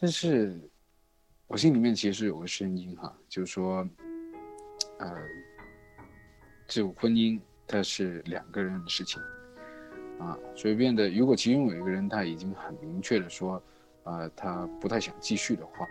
[0.00, 0.58] 但是
[1.46, 3.86] 我心里面其实有个声音哈，就是说，
[4.98, 5.14] 呃，
[6.68, 9.20] 这种婚姻它是两个人的事情。
[10.18, 13.60] 啊，所以变得，如果其中有一个人他已经很明确的说，
[14.04, 15.84] 呃，他不太想继续的话，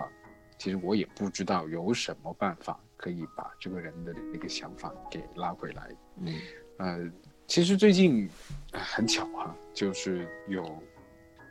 [0.58, 5.94] 其实我也不知道有什么办法可以把这个人的那个想法给拉回来。
[6.18, 6.34] 嗯，
[6.78, 7.12] 呃，
[7.52, 8.30] 其实最近
[8.72, 10.82] 很巧哈，就是有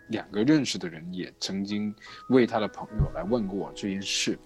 [0.08, 1.94] 两个认识的人也曾经
[2.30, 4.38] 为他的朋友来问过我这件事，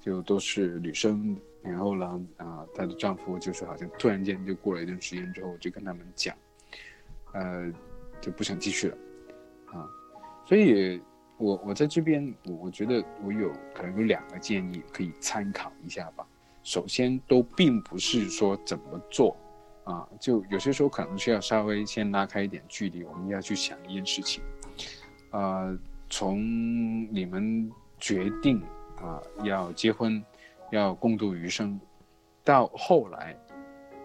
[0.00, 6.34] 就都是女生，然后呢，啊，她的丈夫就是好像突然间就过了一段时间之后，就跟他们讲。
[7.34, 7.70] 呃，
[8.18, 8.96] 就不想继续了，
[9.66, 9.86] 啊，
[10.46, 10.98] 所以，
[11.36, 16.26] 我我在这边，我我觉得我有可能有两个建议可以参考一下吧。
[16.62, 19.36] 首先，都并不是说怎么做，
[19.84, 24.42] 啊，就有些时候可能需要稍微先拉开一点距离，我们要去想一件事情，
[25.30, 25.76] 啊，
[26.08, 26.40] 从
[27.12, 28.62] 你们决定
[29.00, 30.22] 啊要结婚，
[30.70, 31.80] 要共度余生，
[32.44, 33.36] 到后来，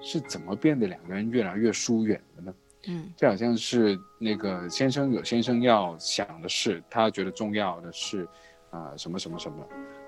[0.01, 2.53] 是怎么变得两个人越来越疏远的呢？
[2.88, 8.28] 嗯，就好像是那个先生有先生要想的事，他觉得重要的是，
[8.71, 9.67] 啊什么什么什么，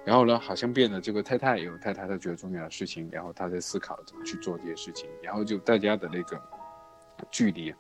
[0.10, 6.42] 然后呢，好像变得这个太太有太太她觉得重要的事情，然后她在思考怎么去做这些事情，然后就大家的那个
[7.30, 7.72] 距离，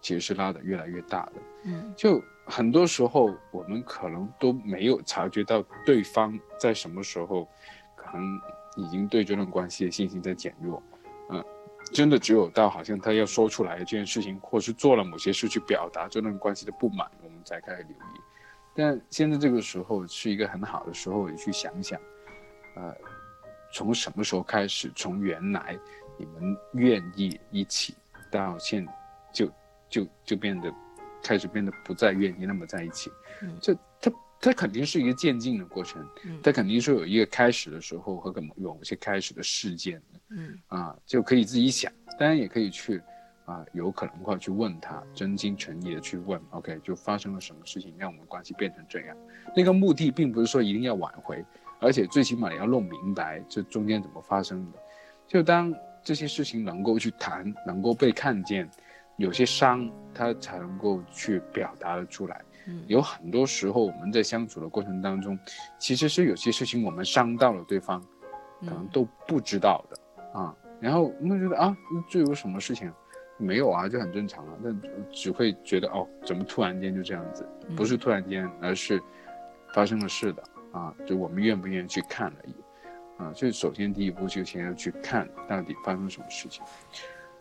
[0.00, 1.32] 其实是拉得越来越大的。
[1.64, 7.48] 嗯，就很多时候我们可能都没有察觉到对方在什么时候，
[7.96, 8.22] 可能
[8.76, 10.80] 已经对这段关系的信心在减弱，
[11.30, 11.44] 嗯。
[11.92, 18.20] 真的只有到好像他要说出来这件事情，或是做了某些事去表达这段关系的不满，我们才开始留意。
[18.74, 22.00] 但现在这个时候是一个很好的时候，你去想想，
[22.76, 22.94] 呃，
[23.72, 25.78] 从什么时候开始，从原来
[26.16, 27.94] 你们愿意一起，
[28.30, 28.86] 到现
[29.32, 29.50] 就
[29.88, 30.72] 就就变得
[31.22, 33.10] 开始变得不再愿意那么在一起，
[33.60, 34.12] 这他。
[34.44, 36.04] 它肯定是一个渐进的过程，
[36.42, 40.58] 它肯定是有一个开始的时候和有某些开始的事件的，嗯。
[40.66, 43.00] 啊，就可以自己想，当然也可以去，
[43.44, 49.16] 啊，有可能的话去问他，真心诚意的去问，OK，就发生了什么事情让我们关系变成这样？
[49.56, 51.44] 那个目的并不是说一定要挽回，
[51.80, 54.78] 而且最起码也要弄明白这中间怎么发生的。
[55.26, 55.74] 就当
[56.04, 58.68] 这些事情能够去谈，能够被看见，
[59.16, 62.40] 有些伤他才能够去表达的出来。
[62.86, 65.36] 有很多时候，我们在相处的过程当中，
[65.80, 68.00] 其实是有些事情我们伤到了对方，
[68.60, 70.54] 可能都不知道的啊。
[70.80, 71.76] 然后我们觉得啊，
[72.08, 72.92] 这有什么事情？
[73.42, 74.54] 没有啊，就很正常啊。
[74.62, 74.80] 但
[75.10, 77.46] 只会觉得哦，怎么突然间就这样子？
[77.76, 79.02] 不是突然间，而是
[79.74, 80.94] 发生了事的啊。
[81.06, 82.54] 就我们愿不愿意去看而已
[83.18, 83.32] 啊。
[83.34, 86.64] 所以首先第一步就先要去看到底发生什么事情。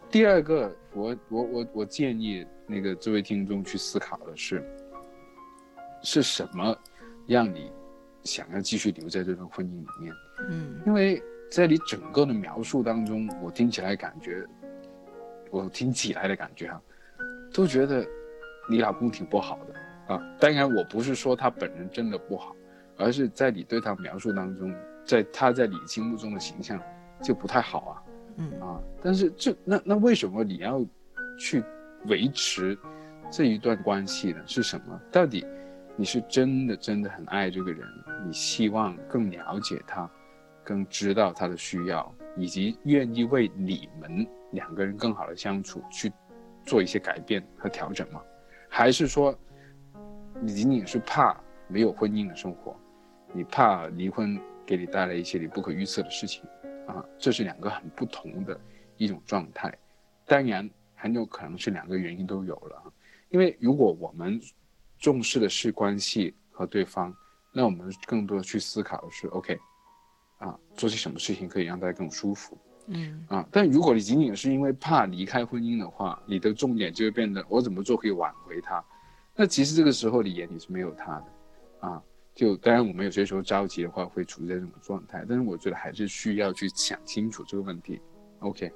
[0.10, 4.62] 第二个，我我我我建议那个这位听众去思考的是。
[6.04, 6.76] 是什么
[7.28, 7.72] 让你
[8.24, 10.12] 想要继续留在这段婚姻里面？
[10.50, 11.22] 嗯，因为
[11.52, 14.44] 在你整个的描述当中，我听起来感觉，
[15.52, 16.82] 我听起来的感觉哈，
[17.54, 18.04] 都觉得
[18.70, 20.22] 你老公挺不好的啊。
[20.40, 22.56] 当然，我不是说他本人真的不好，
[22.98, 24.74] 而是在你对他描述当中，
[25.06, 26.82] 在他在你心目中的形象
[27.22, 28.04] 就不太好啊。
[28.38, 30.84] 嗯啊，但是这那那为什么你要
[31.38, 31.62] 去
[32.06, 32.78] 维持
[33.30, 34.40] 这一段关系呢？
[34.48, 35.00] 是什么？
[35.12, 35.46] 到底？
[35.98, 37.86] 你是真的真的很爱这个人，
[38.26, 40.10] 你希望更了解他，
[40.64, 46.12] 更知道他的需要，以及愿意为你们两个人更好的相处去
[46.66, 48.22] 做一些改变和调整吗？
[48.70, 49.38] 还是说，
[50.42, 51.36] 你仅仅是怕
[51.68, 52.76] 没有婚姻的生活，
[53.34, 56.44] 你怕离婚给你带来一些你不可预测的事情
[56.88, 57.04] 啊？
[57.18, 58.60] 这是两个很不同的
[58.98, 59.76] 一种状态，
[60.26, 62.94] 当然很有可能是两个原因都有了，
[63.30, 64.40] 因为如果我们。
[65.02, 67.12] 重视的是关系和对方，
[67.52, 69.58] 那我们更多的去思考的是，OK，
[70.38, 72.56] 啊，做些什么事情可以让大家更舒服，
[72.88, 78.84] 嗯，啊，但如果你仅仅是因为怕离开婚姻的话，你的重点就会变得我怎么做可以挽回他，
[79.36, 82.04] 那其实这个时候你眼里是没有他的，啊，
[82.34, 88.02] 就当然我们有些时候着急的话会处在这种状态，但是我觉得还是需要去想清楚这个问题
[88.40, 88.72] ，OK，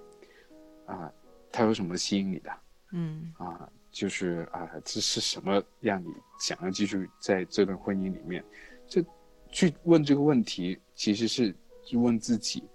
[0.86, 1.12] 啊，
[1.52, 2.52] 他有什么吸引你的，
[2.92, 3.70] 嗯，啊。
[3.96, 8.44] 就是啊，这是什么让你想要继续在这段婚姻里面？
[8.90, 9.02] 这
[9.50, 11.56] 去问这个问题，其实是
[11.94, 12.66] 问自己，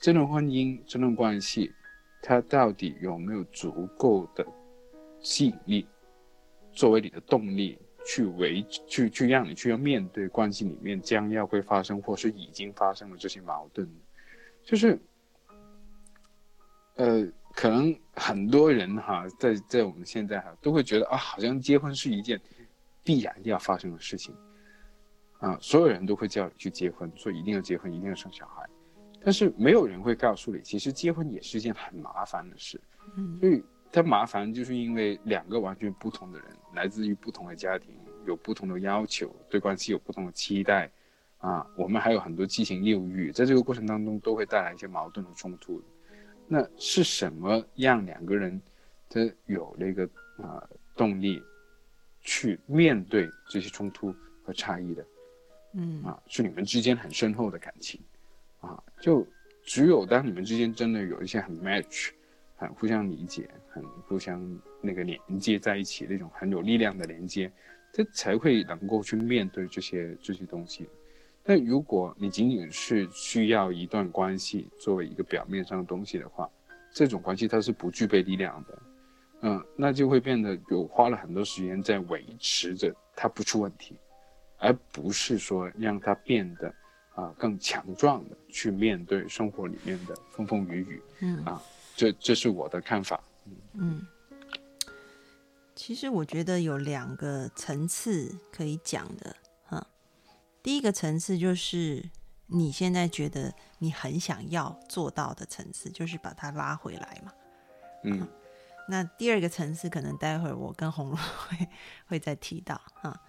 [0.00, 1.72] 这段婚姻、这段关系，
[2.22, 4.46] 它到底有没有足够的
[5.20, 5.86] 吸引力，
[6.72, 13.88] 作为你的动力，去维去去让你去要面对关系里面将要会发生或是已经发生的这些矛盾，
[14.64, 14.98] 就是，
[16.96, 17.26] 呃。
[17.56, 22.38] 可能很多人哈，在在我们现在哈，都会觉得啊，好像结婚是一件
[23.02, 24.36] 必然要发生的事情，
[25.38, 28.68] 啊，所有人都会叫你去结婚，说一定要结婚，一定要生小孩，
[29.26, 32.80] 但是没有人会告诉你，其实结婚也是一件很麻烦的事。
[33.16, 33.60] 嗯，所以
[33.90, 37.92] 它麻烦，就是因为两个完全不同的人，来自于不同的家庭，
[38.24, 40.88] 有不同的要求，对关系有不同的期待，
[41.38, 45.82] 啊，我们还有很多七情六欲，在这个过程当中都会带来一些矛盾和冲突。
[46.46, 48.62] 那是什么让两个人，
[49.08, 50.08] 他有那个
[50.40, 50.62] 啊
[50.94, 51.42] 动力，
[52.20, 54.14] 去面对这些冲突
[54.44, 55.04] 和差异的？
[55.72, 58.00] 嗯啊，是你们之间很深厚的感情，
[58.66, 59.26] 啊，就
[59.62, 62.10] 只有当你们之间真的有一些很 match，
[62.56, 64.42] 很互相理解，很互相
[64.80, 67.50] 那个连接在一起那种很有力量的连接，
[67.92, 70.88] 这才会能够去面对这些这些东西。
[71.42, 76.50] 但如果你仅仅是需要一段关系作为一个表面上的东西的话，
[76.92, 78.82] 这种关系它是不具备力量的，
[79.42, 83.96] 嗯，那就会变得有花了很多时间在维持着它不出问题，
[84.58, 86.74] 而不是说让它变得
[87.16, 91.60] 啊更强壮的去面对生活里面的风风雨雨，嗯啊，
[91.96, 93.20] 这这是我的看法，
[93.72, 94.06] 嗯，
[95.74, 99.34] 其实我觉得有两个层次可以讲的。
[100.62, 102.02] 第一个层次就是
[102.48, 107.32] 你现在觉得你很想要做到的层次，就是把它拉回来嘛。
[108.02, 108.26] 嗯，
[108.88, 111.68] 那第二个层次可能待会儿我跟红茹会
[112.08, 113.22] 会再提到哈。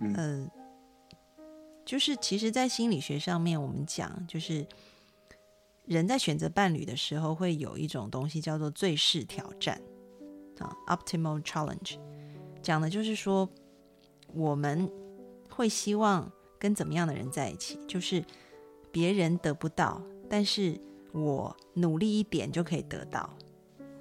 [0.00, 0.50] 嗯，
[1.84, 4.66] 就是其实，在心理学上面，我们讲就是
[5.84, 9.80] 人在选择伴侣的时候，会有一种东西叫做最适挑战
[10.58, 11.98] 啊，optimal challenge，
[12.62, 13.48] 讲的就是说
[14.32, 14.90] 我们
[15.48, 16.30] 会希望。
[16.62, 18.24] 跟怎么样的人在一起，就是
[18.92, 20.80] 别人得不到，但是
[21.10, 23.28] 我努力一点就可以得到。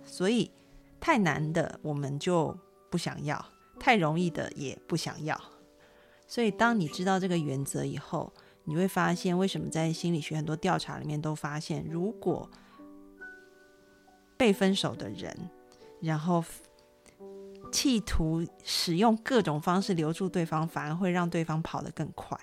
[0.03, 0.51] 所以
[0.99, 2.55] 太难的我们就
[2.91, 3.43] 不想要，
[3.79, 5.35] 太容易的也不想要。
[6.31, 8.31] 所以当你知道这个原则以后，
[8.63, 12.49] 你会发现为什么在心理学很多调查里面都发现，如果
[14.37, 15.49] 被分手的人，
[15.99, 16.41] 然后。
[17.71, 22.37] 企图使用各种方式留住对方，反而会让对方跑得更快。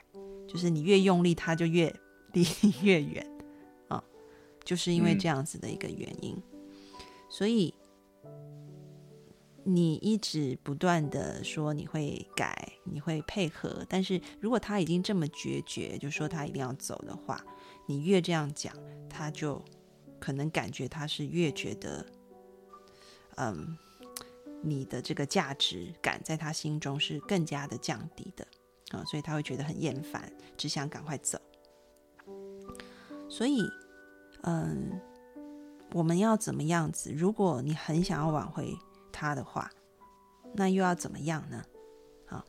[0.48, 1.94] 就是你越用力，他就越
[2.32, 3.26] 离你越远
[3.88, 4.02] 啊！
[4.64, 6.34] 就是因为这样子的一个原因，
[7.28, 7.74] 所以
[9.68, 17.44] 你一直不断的说你会改，你会配合，但是如果他已经这么决绝，就说他一定要走的话，
[17.86, 18.74] 你越这样讲，
[19.08, 19.62] 他就
[20.18, 22.06] 可能感觉他是越觉得，
[23.36, 23.76] 嗯。
[24.60, 28.44] 你的这个价值感在他心中是更加的降低的
[28.90, 31.38] 啊，所以他会觉得很厌烦，只想赶快走。
[33.28, 33.62] 所以，
[34.42, 35.00] 嗯，
[35.92, 37.12] 我们要怎么样子？
[37.12, 38.76] 如果你很想要挽回
[39.18, 39.68] 他的话，
[40.54, 41.64] 那又要怎么样呢？
[42.28, 42.44] 啊，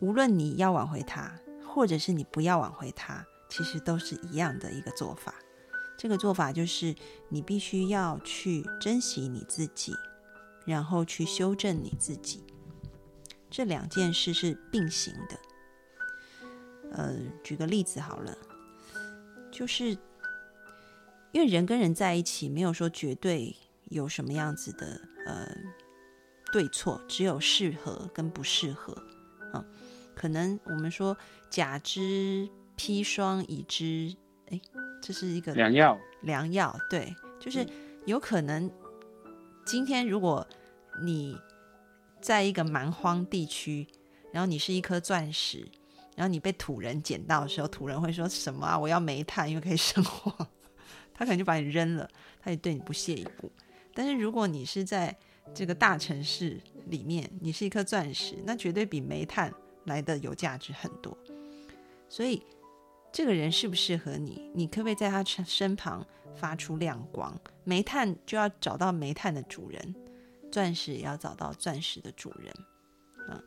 [0.00, 5.32] 无论你要挽回他，或者是你不要挽回他，其实都是一样的一个做法。
[5.96, 6.96] 这个做法就是，
[7.28, 9.94] 你必须要去珍惜你自己，
[10.66, 12.42] 然后去修正你自己。
[13.48, 15.38] 这两件事是并行的。
[16.90, 17.14] 呃，
[17.44, 18.36] 举个例子好了，
[19.52, 19.96] 就是
[21.30, 23.54] 因为人跟人在一起，没有说绝对
[23.86, 25.48] 有什么样子的呃
[26.52, 28.92] 对错，只有适合跟不适合。
[29.52, 29.64] 啊，
[30.14, 31.16] 可能我们说
[31.50, 34.14] 甲之砒霜，乙之
[34.50, 34.60] 哎。
[35.06, 37.66] 这是一个良药，良药对，就是
[38.06, 38.72] 有可能
[39.66, 40.48] 今天如果
[41.02, 41.38] 你
[42.22, 43.86] 在一个蛮荒地区，
[44.32, 45.68] 然后你是一颗钻石，
[46.16, 48.78] 然后你被土人捡到的时候，土人会说什么啊？
[48.78, 50.32] 我要煤炭，因为可以生活，
[51.12, 52.08] 他可能就把你扔了，
[52.40, 53.52] 他也对你不屑一顾。
[53.94, 55.16] 但是如果你是在
[55.54, 59.52] 这个大城市里面，你是一颗钻石，那绝对比煤炭
[59.84, 61.16] 来的有价值很多，
[62.08, 62.44] 所以。
[63.16, 64.50] 这个人适不适合你？
[64.56, 67.32] 你可不可以在他身身旁发出亮光？
[67.62, 69.94] 煤炭就要找到煤炭的主人，
[70.50, 72.52] 钻石也要找到钻石的主人。
[73.28, 73.40] 嗯，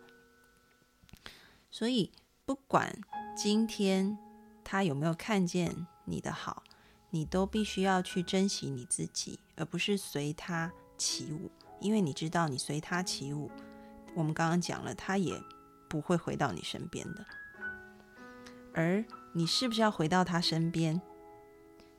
[1.69, 2.09] 所以
[2.45, 2.97] 不管
[3.35, 4.17] 今天
[4.63, 6.63] 他有没有看见你的好，
[7.09, 11.49] 你都必须要去珍惜你自己，而不是随他起舞，
[11.79, 13.49] 因为你知道你随他起舞，
[14.13, 15.41] 我们刚刚讲了，他也
[15.87, 17.25] 不会回到你身边的。
[18.73, 19.03] 而
[19.33, 21.01] 你是不是要回到他身边？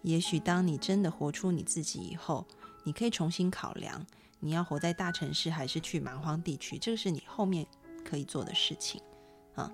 [0.02, 2.46] 也许当你真的活出你自己以后，
[2.84, 4.06] 你可以重新考量，
[4.38, 7.66] 你要活在大城市还是去蛮荒地区，这个是你后面
[8.04, 9.02] 可以做的事情
[9.54, 9.72] 啊。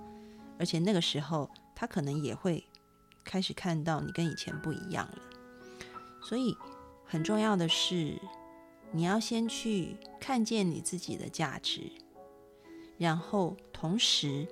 [0.59, 2.65] 而且那个时候，他可能也会
[3.25, 5.19] 开始看到你跟以前不一样了。
[6.23, 6.57] 所以
[7.05, 8.21] 很重要的是，
[8.93, 11.91] 你要先去看见你自己的价值，
[12.97, 14.47] 然后同时，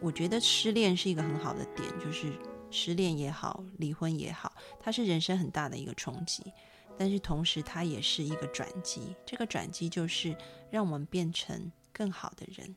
[0.00, 2.32] 我觉得失恋是一个很好的点，就是
[2.70, 6.42] 失恋也好，离婚也好，它是人生很大的一个冲击，
[6.98, 9.14] 但是同时它也是一个转机。
[9.24, 10.36] 这个转机就是
[10.70, 12.76] 让我们变成更好的人。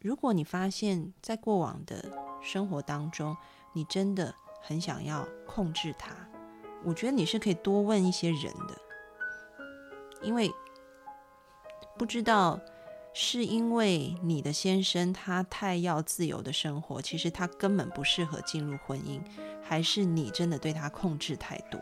[0.00, 2.04] 如果你发现，在过往的
[2.40, 3.36] 生活当中，
[3.72, 4.32] 你真的
[4.62, 6.12] 很想要控制他，
[6.84, 8.80] 我觉得你是可以多问一些人的，
[10.22, 10.48] 因为
[11.98, 12.60] 不知道
[13.12, 19.20] 是因为你的先生他太要自由的生活，其实他根本不适合进入婚姻，
[19.60, 21.80] 还是你真的对他控制太多？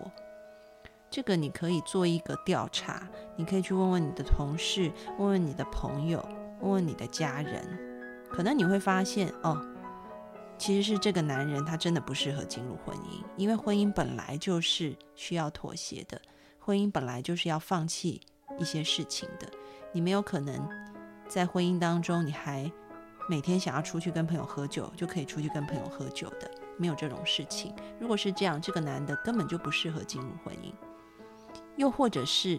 [1.10, 3.06] 这个你可以做一个调查，
[3.36, 6.26] 你可以去问问你的同事，问问你的朋友，
[6.62, 7.86] 问问你的家人，
[8.37, 9.66] 可能你会发现哦。
[10.59, 16.20] 其实是这个男人，他真的不适合进入婚姻，因为婚姻本来就是需要妥协的，
[16.59, 18.22] 婚姻本来就是要放弃
[18.59, 19.47] 一些事情的。
[19.93, 20.66] 你没有可能
[21.28, 22.72] 在婚姻当中，你还
[23.28, 27.74] 每天想要出去跟朋友喝酒，就可以出去跟朋友喝酒的，没有这种事情。
[28.01, 30.72] 如果是这样，这个男的根本就不适合进入婚姻。
[31.76, 32.59] 又或者是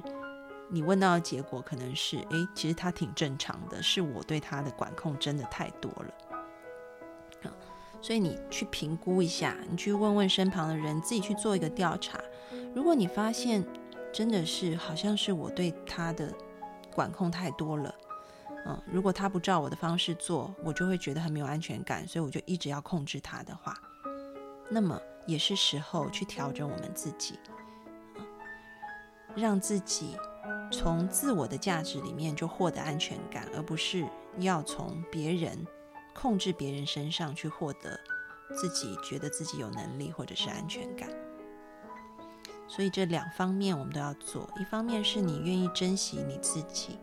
[0.70, 7.52] 你问到的结果可能是，诶，其实他挺正常的，是我对他的管控真的太多了。
[8.00, 12.20] 所以你去评估一下，你去问问身旁的人，自己去做一个调查。
[12.76, 13.66] 如果你发现
[14.14, 16.32] 真的是好像是我对他的
[16.94, 17.94] 管控太多了，
[18.68, 23.74] 嗯，如果他不照我的方式做，我就会觉得很没有安全感，所以我就一直要控制他的话，
[24.70, 27.40] 那么也是时候去调整我们自己，
[29.36, 30.16] 让自己
[30.72, 34.06] 从自我的价值里面就获得安全感，而不是
[34.40, 35.66] 要从别人。
[36.20, 38.00] 控制别人身上去获得
[38.56, 41.08] 自己觉得自己有能力或者是安全感，
[42.68, 44.50] 所以这两方面我们都要做。
[44.60, 46.98] 一方面是你愿意珍惜你自己，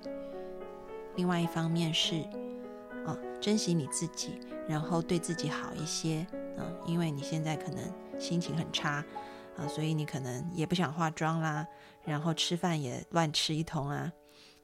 [1.15, 2.25] 另外一方面是
[3.07, 6.27] 啊珍惜你自己，然后对自己好一些
[6.59, 7.85] 啊，因为你现在可能
[8.19, 9.05] 心情很差
[9.57, 11.67] 啊，所以你可能也不想化妆啦，
[12.05, 14.13] 然后吃饭也乱吃一通啊，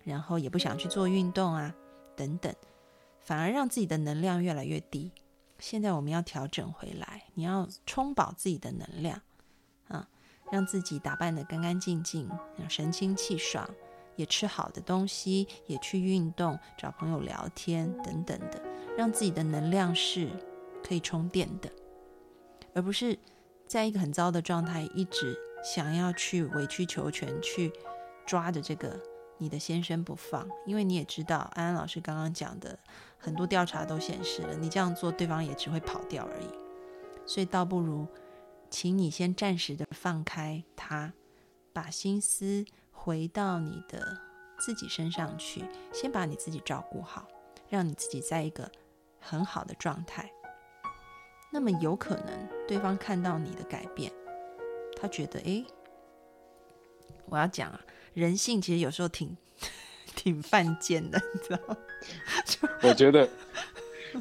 [0.05, 1.75] 然后也不想去做运动啊，
[2.17, 2.55] 等等。
[3.21, 5.13] 反而让自己的能量越来越低。
[5.59, 9.21] 现在我们要调整回来，你要充饱自己的能量
[9.89, 10.09] 啊，
[10.51, 12.29] 让自己打扮得干干净净，
[12.69, 13.69] 神清气爽，
[14.17, 18.61] 也吃好的东西，也去运动，找朋友聊天等等的，
[18.97, 20.31] 让自己的能量是
[20.83, 21.71] 可以充电的，
[22.75, 23.17] 而不是
[23.71, 27.73] 在一个很糟的状态，一直想要去委曲求全，去
[28.27, 29.01] 抓着这个
[29.39, 30.45] 你的先生不放。
[30.67, 32.77] 因为你也知道，安安老师刚刚讲的。
[33.17, 36.49] 很多调查都显示了，你这样做，对方也只会跑掉而已。
[37.25, 38.09] 所以倒不如，
[38.71, 41.13] 请你先暂时的放开他，
[41.73, 44.19] 把心思回到你的
[44.59, 47.29] 自己身上去，先把你自己照顾好，
[47.69, 48.69] 让你自己在一个
[49.21, 50.29] 很好的状态。
[51.51, 54.11] 那么有可能对方看到你的改变，
[55.01, 55.65] 他觉得，哎，
[57.27, 57.81] 我要讲啊，
[58.15, 59.37] 人性其实有时候挺。
[60.17, 61.77] 挺犯贱的，你知道？
[62.83, 63.27] 我觉得，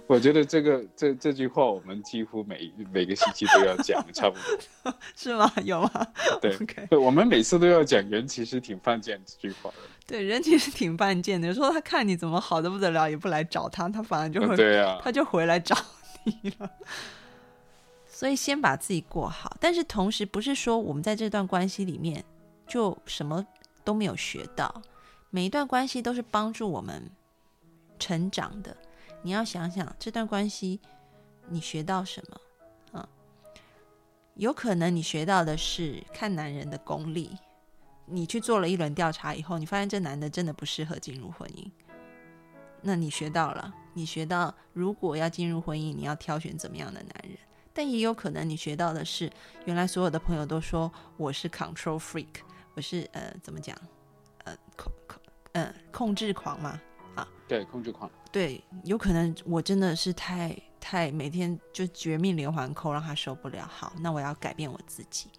[0.05, 5.51] 我觉得这个这这句话，我们几乎每每个星期都要讲，差不多 是吗？
[5.65, 6.07] 有吗？
[6.39, 6.55] 对，
[6.89, 9.77] 对，我们每次都要讲人其实挺犯贱这句话的。
[10.05, 11.47] 对，人其实挺犯贱的。
[11.47, 15.75] 有时候他看你怎么好的不得了，也不来找他，他反而就会对啊，他就回来找
[16.23, 16.69] 你了。
[18.19, 22.21] 所以先把自己过好，但是同时不是说我们在这段关系里面
[22.67, 23.47] 就什么
[23.85, 24.81] 都没有学到。
[25.29, 27.09] 每一段关系都是帮助我们
[27.97, 28.75] 成长的。
[29.21, 30.81] 你要想想这段关系，
[31.47, 32.99] 你学到什么？
[32.99, 33.07] 啊，
[34.33, 37.37] 有可能你学到的是看男人的功力。
[38.05, 41.71] 你去做了一轮调查以后，你发现这男的真的不适合进入婚姻。
[42.81, 47.37] 那你学到了，你学到如果要进入婚姻，你要挑选怎么样的男人。
[47.73, 49.31] 但也有可能你学到的是，
[49.65, 52.41] 原来所有的朋友都说我是 control freak，
[52.73, 53.77] 我是呃怎么讲？
[54.43, 55.21] 呃控控
[55.53, 56.79] 呃控制狂嘛
[57.15, 57.27] 啊。
[57.47, 58.09] 对控制狂。
[58.31, 65.29] 对有可能我真的是太太每天就绝命连环扣让他受不了好那我要改变我自己。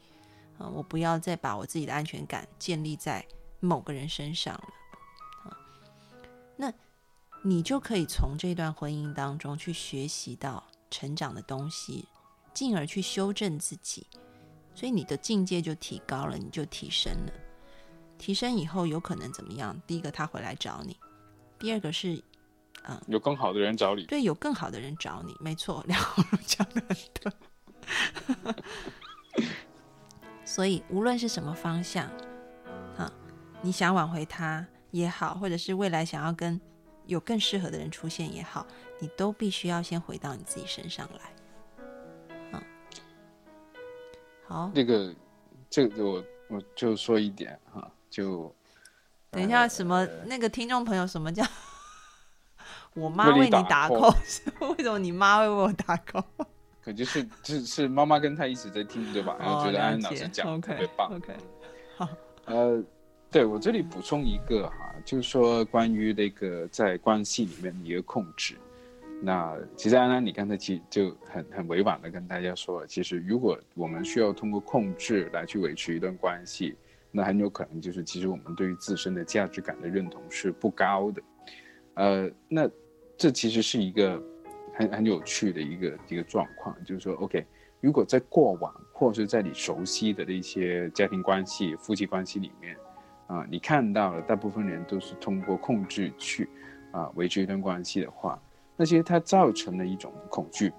[0.59, 3.25] 啊我不要再把我自己的安全感建立在
[3.61, 4.69] 某个人身上了
[5.45, 5.57] 啊，
[6.57, 6.73] 那
[7.43, 12.09] 你就可以从这段婚姻当中去学习到成长的东西，
[12.53, 14.07] 进而去修正自己，
[14.75, 17.33] 所以你的境界就提高了，你就提升了。
[18.19, 19.81] 提升以后有可能怎么样？
[19.87, 20.97] 第一个他回来找你，
[21.59, 22.23] 第二个是，
[22.83, 28.55] 嗯，有更好的人找你，对，有更好的人找你，没错，梁红茹讲的很对。
[30.45, 32.07] 所以无论是什么方向，
[32.99, 33.11] 啊，
[33.63, 36.61] 你想挽回他也好，或者是未来想要跟
[37.07, 38.67] 有更适合的人出现也好，
[38.99, 41.33] 你都必须要先回到你自己身上来。
[44.51, 45.15] 好，这个，
[45.71, 47.89] 这个我我就说一点哈。
[48.11, 48.53] 就
[49.31, 51.45] 等一下，什么那个听众朋友，什么叫
[52.95, 54.11] 我妈为你打 call？
[54.77, 56.25] 为什么你妈会为我打 call？
[56.83, 59.37] 可就是就是妈妈跟他一直在听，对吧？
[59.39, 61.15] 然后觉得安安老师讲特别棒。
[61.15, 61.37] OK，
[61.97, 62.09] 好。
[62.47, 62.83] 呃，
[63.31, 68.59] 对我这里补充一个哈，就是说关于那个在关系里面的一个控制。
[69.23, 76.77] 那其实安安，你刚才其实就很很委婉的跟大家说，其实如果我们需要通过控制来去维持一段关系。
[77.13, 81.23] 那很有可能就是，其实我们对于自身的价值感的认同是不高的，
[81.95, 82.71] 呃，那
[83.17, 84.23] 这其实是一个
[84.75, 87.45] 很很有趣的一个一个状况，就是说，OK，
[87.81, 92.77] 如果在过往或者是在你熟悉的那些家庭关系、夫妻关系里面，
[93.27, 96.49] 啊，你看到了大部分人都是通过控制去
[96.93, 98.41] 啊维持一段关系的话，
[98.81, 100.73] 那其实它造成了一种恐惧，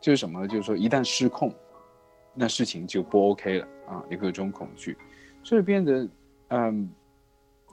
[0.00, 0.46] 就是什么呢？
[0.46, 1.52] 就是说一旦失控，
[2.32, 4.96] 那事情就不 OK 了啊，一个这种恐惧。
[5.42, 6.08] 所以变得，
[6.50, 6.88] 嗯，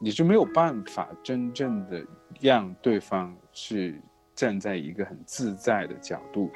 [0.01, 2.03] 你是没有办法真正的
[2.41, 4.01] 让对方是
[4.34, 6.49] 站在一个很自在的角度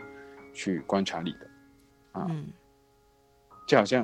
[0.52, 1.50] 去观察你的，
[2.14, 2.28] 啊，
[3.68, 4.04] 就好像，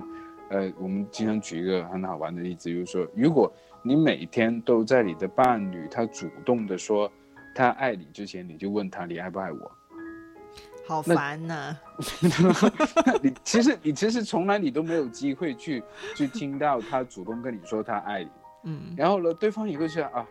[0.52, 3.52] 呃，我们经常举一个很好玩的例子，就是说，如果
[3.82, 7.12] 你每天都在你的伴侣他主动的说
[7.58, 9.72] 他爱你之前，你就问他你爱不爱我。
[10.88, 11.76] 好烦呐！
[13.22, 15.84] 你其实你其实从来你都没有机会去
[16.16, 18.30] 去听到他主动跟你说他爱你，
[18.66, 20.26] 嗯，然后呢，对方也会想啊，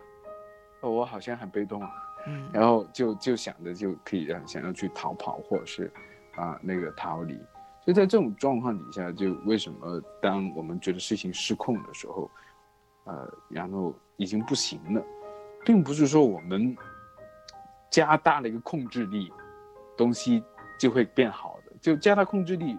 [0.81, 1.91] 我好像很被动啊，
[2.27, 5.91] 嗯，然后就就想着就可以让想要去逃跑或者是
[6.35, 7.35] 啊那个逃离，
[7.83, 12.31] 所以在这种状况底下，就为什么当我们觉得事情失控的时候，
[13.03, 15.03] 呃，然后已经不行了，
[15.63, 16.75] 并不是说我们
[17.97, 19.33] 加大了一个控制力。
[19.97, 20.43] 东西
[20.77, 22.77] 就会变好的，就加大控制力，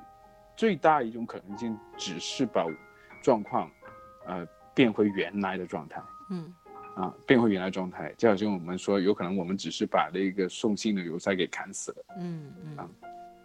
[0.56, 2.64] 最大一种可能性只是把
[3.24, 3.68] 状况，
[4.28, 6.00] 呃，变回原来的状态。
[6.30, 6.54] 嗯，
[6.94, 12.04] 啊，变回原来状态，就好像我们说，有可能我们只是把那个送信的邮差给砍死了。
[12.20, 12.88] 嗯嗯，啊，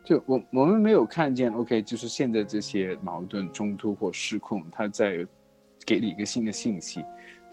[0.06, 5.26] 就我我们没有看见，OK，就是现在这些矛盾冲突或失控，它在
[5.84, 7.04] 给你一个新的信息。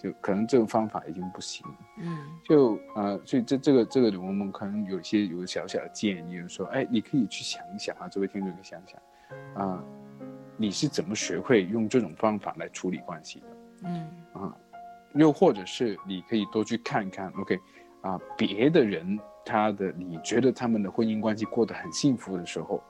[0.03, 1.67] 就可能这种方法已经不行，
[1.99, 9.85] 嗯，就呃，所以这这个这个我们可能有些有小小的建议，就是说，哎，你可以去想一想啊，这位听众可以想想，啊，
[10.57, 13.47] 你是怎么学会用这种方法来处理关系的？
[13.85, 14.57] 嗯，啊，
[15.13, 17.61] 又或者是你可以多去看看，OK，
[18.01, 22.83] 啊，别的人他的你觉得他们的婚姻关系过得很幸福的时候，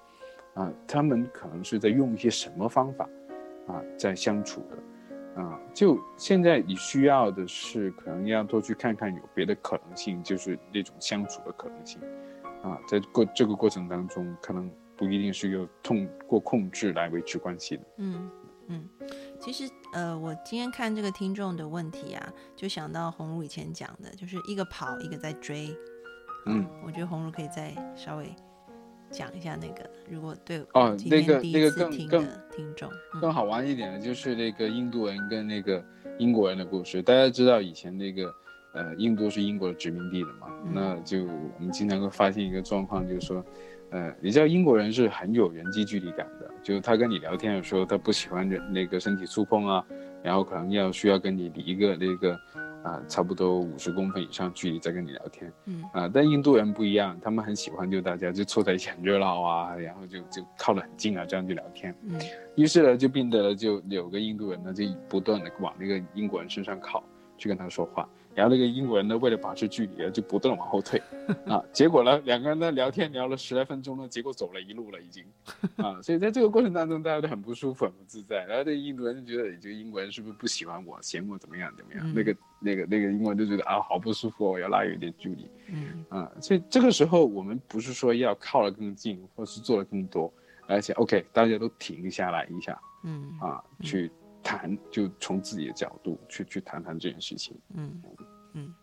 [0.54, 3.08] 啊，他们可能是在用一些什么方法，
[3.66, 4.76] 啊，在相处的。
[5.36, 12.00] 啊，就现在你需要的是，可能要多去看看有别的可能性，就是那种相处的可能性。
[12.62, 17.82] 啊，在过这个过程当中，可能不一定是用通过控制来维持关系的。
[17.98, 18.30] 嗯
[18.66, 18.88] 嗯，
[19.38, 19.64] 其实
[19.94, 25.74] 呃，我今天看这个听众的问题啊，就想到红茹以前讲的，就是一个跑，一个在追。
[26.46, 28.26] 嗯，我觉得红茹可以再稍微。
[29.10, 32.90] 讲一下那个，如果对哦，那个那个更更听众
[33.20, 35.84] 更好玩一点的，就是那个印度人跟那个
[36.18, 37.02] 英国人的故事。
[37.02, 38.32] 大家知道以前那个
[38.72, 40.46] 呃，印度是英国的殖民地的嘛？
[40.72, 43.44] 那就我们经常会发现一个状况，就是说，
[43.90, 49.84] 呃，你知道英国人是很有人际距离感的，就是他跟你聊天的时候，他不喜欢人那个身体触碰啊，
[50.22, 52.38] 然后可能要需要跟你离一个那个。
[52.82, 62.18] 啊，差不多五十公分以上距离在跟你聊天，嗯啊，但印度人不一样，他们很喜欢就大家就凑在一起很热闹啊，然后就就靠得很近啊，这样就聊天，嗯，
[62.56, 67.02] 于是呢就变得就有个印度人呢就不断的往那个英国人身上靠，
[67.36, 68.08] 去跟他说话。
[68.34, 71.02] 然后那个英国人呢，为了保持距离啊，就不断的往后退，
[71.46, 75.24] 啊，结果呢，两个人呢聊天聊了十来分钟呢，结果走了一路了已经，
[75.76, 78.44] 啊，所以在这个过程当中，大家都很不舒服，很不自在。
[78.46, 82.14] 然后这印度人就觉得，这个英国人是不是不喜欢我，嫌我怎么样怎么样？
[82.14, 85.50] 那个那个那个英国人就觉得啊，好不舒服，我要拉远一点距离。
[85.68, 90.32] 嗯，啊，所以这个时候我们不是说要靠得更近，或是做得更多，
[90.66, 94.10] 而且 OK，大家都停下来一下，嗯，啊，去。
[94.42, 97.58] 谈，就从自己的角度去去谈谈这件事情。
[97.74, 98.02] 嗯
[98.52, 98.74] 嗯。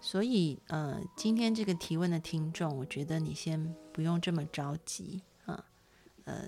[0.00, 5.64] 所以呃，今天这个提问的听众，我觉得你先不用这么着急啊。
[6.24, 6.46] 呃，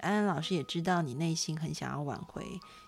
[0.00, 2.44] 安安老师也知道你内心很想要挽回，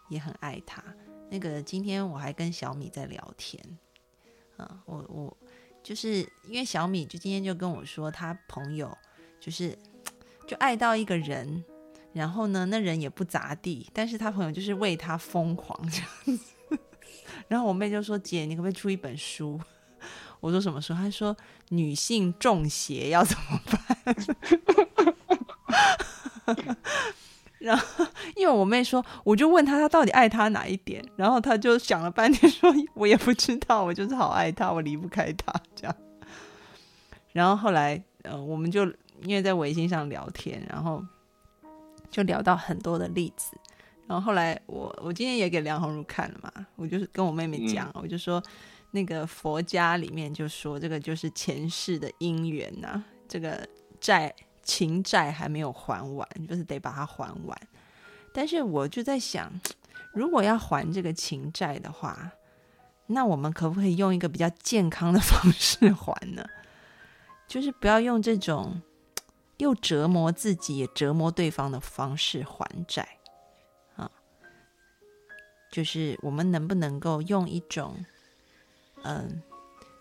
[0.09, 0.83] 也很爱他。
[1.31, 3.79] 那个今天我还跟小米在聊天
[4.57, 5.37] 啊，我我
[5.83, 6.19] 就是
[6.49, 8.97] 因为小米就今天就跟我说，他朋友
[9.39, 9.79] 就是
[10.49, 11.65] 就爱到一个人，
[12.13, 16.55] 然后呢，那人也不咋地，但是他朋友就是为他疯狂这样子。
[17.49, 19.61] 然后我妹就说：“姐，你可不可以出一本书？”
[20.41, 20.93] 我说什么书？
[20.93, 21.37] 她说
[21.71, 24.17] 女性中邪要怎么办？
[27.59, 28.05] 然后
[28.35, 31.05] 因为我妹说，我就问他，他到底爱他哪一点？
[31.15, 35.97] 然后他就想了半天，说我也不知道，我就是好爱他，我离不开他这样。
[37.33, 38.85] 然后后来，呃，我们就
[39.23, 41.05] 因为在微信上聊天，然后
[42.13, 43.57] 就聊到很多的例子。
[44.07, 48.41] 然后后来我我今天也给梁红茹看了嘛，我就是跟我妹妹讲，我就说。
[48.95, 53.67] 那个佛家里面就说，这个就是前世的因缘呐，这个
[53.99, 54.31] 债
[54.63, 57.59] 情债还没有还完，就是得把它还完。
[58.35, 59.51] 但是我就在想，
[60.13, 62.33] 如果要还这个情债的话，
[63.07, 66.45] 那我们可不可以用一个比较健康的方式还呢？
[67.49, 68.83] 就是不要用这种
[69.59, 73.19] 又折磨自己也折磨对方的方式还债
[73.97, 74.11] 啊。
[75.71, 78.05] 就是我们能不能够用一种？
[79.05, 79.43] 嗯，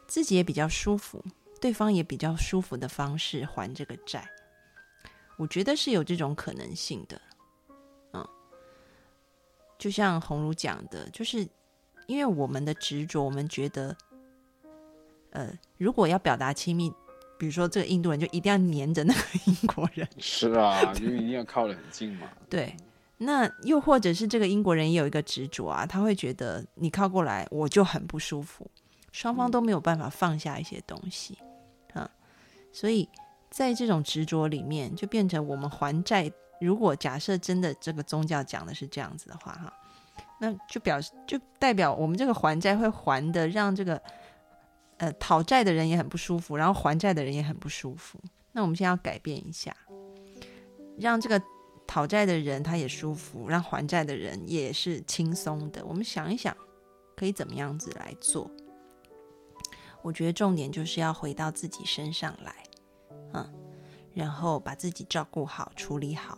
[0.08, 1.24] 自己也比较舒服，
[1.60, 4.30] 对方也比较舒服的方式还这个债，
[5.38, 7.20] 我觉得是有这种可能性的。
[8.14, 8.28] 嗯，
[9.80, 11.48] 就像红茹讲的，就是
[12.06, 13.98] 因为我们的执着，我们觉得，
[15.32, 16.94] 呃，如果要表达亲密，
[17.42, 22.30] 比如说这个印度人就一定要黏着那个英国人，是啊，因为一定要靠得很近嘛。
[22.48, 22.78] 对，
[23.18, 28.70] 那又或者是这个英国人也有一个执着啊，他会觉得你靠过来，我就很不舒服。
[29.12, 31.36] 双方都没有办法放下一些东西，
[31.96, 32.08] 啊，
[32.72, 33.10] 所以
[33.50, 36.32] 在这种执着里面，就变成我们还债。
[36.60, 39.74] 如果假设真的这个宗教讲的是这样子的话，哈，
[40.40, 44.00] 那就表示就代表我们这个还债会还的让这个
[45.02, 48.20] 呃讨债的人也很不舒服，然后还债的人也很不舒服。
[48.52, 49.76] 那我们现在要改变一下，
[51.00, 51.42] 让这个
[51.88, 55.84] 讨债的人他也舒服，让还债的人也是轻松的。
[55.84, 56.56] 我们想一想，
[57.16, 58.50] 可以怎么样子来做？
[60.04, 62.56] 我觉得重点就是要回到自己身上来，
[63.34, 63.54] 嗯，
[64.14, 66.38] 然后把自己照顾好、处理好，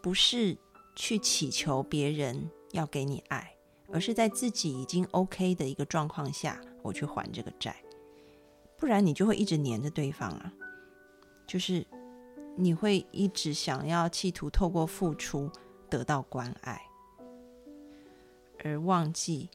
[0.00, 0.56] 不是
[0.94, 3.54] 去祈求别人要给你爱，
[3.92, 7.74] 而是在自己已经 OK 的一个状况下，我去还这个债，
[8.76, 10.52] 不然你就会一直黏着对方啊，
[11.46, 11.86] 就是
[12.56, 15.50] 你会一直想要企图透过付出
[15.88, 16.80] 得到关爱，
[18.64, 19.48] 而忘记。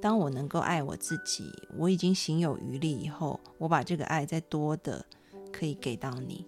[0.00, 5.04] 当我能够爱我自己，我已经行有余力以后，我把这个爱再多的
[5.50, 6.46] 可以给到你，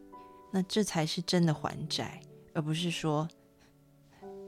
[0.52, 2.20] 那这才是真的还债，
[2.52, 3.26] 而不是说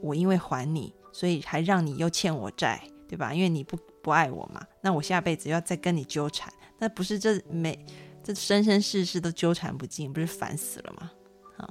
[0.01, 3.33] 我因为还你，所以还让你又欠我债，对吧？
[3.33, 7.85] 因为你不不爱我嘛，那我下辈子要再跟你纠缠，那不是这每
[8.23, 11.11] 这生生世世都纠缠不尽，不是烦死了吗？
[11.57, 11.69] 啊，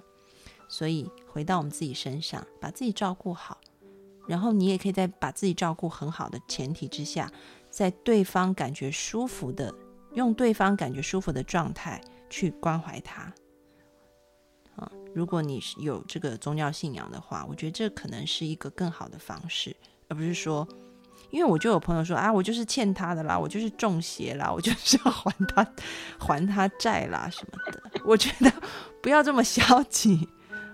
[0.68, 3.61] 所以回到我们自己身上，把自己照顾好。
[4.28, 7.33] 然后你也可以在把自己照顾很好的前提之下，
[7.68, 9.74] 在对方感觉舒服的，
[10.14, 13.33] 用对方感觉舒服的状态去关怀他。
[14.76, 19.74] 啊，如果你是有这个宗教信仰的话，我觉得这可能是一个更好的方式，
[20.09, 20.68] 而不是说，
[21.31, 25.66] 因为我就有朋友说啊，我就是欠他的啦，我就是中邪啦，我就是要还他
[26.18, 28.01] 还他债啦什么的。
[28.05, 28.53] 我觉得
[29.03, 30.28] 不要这么消极。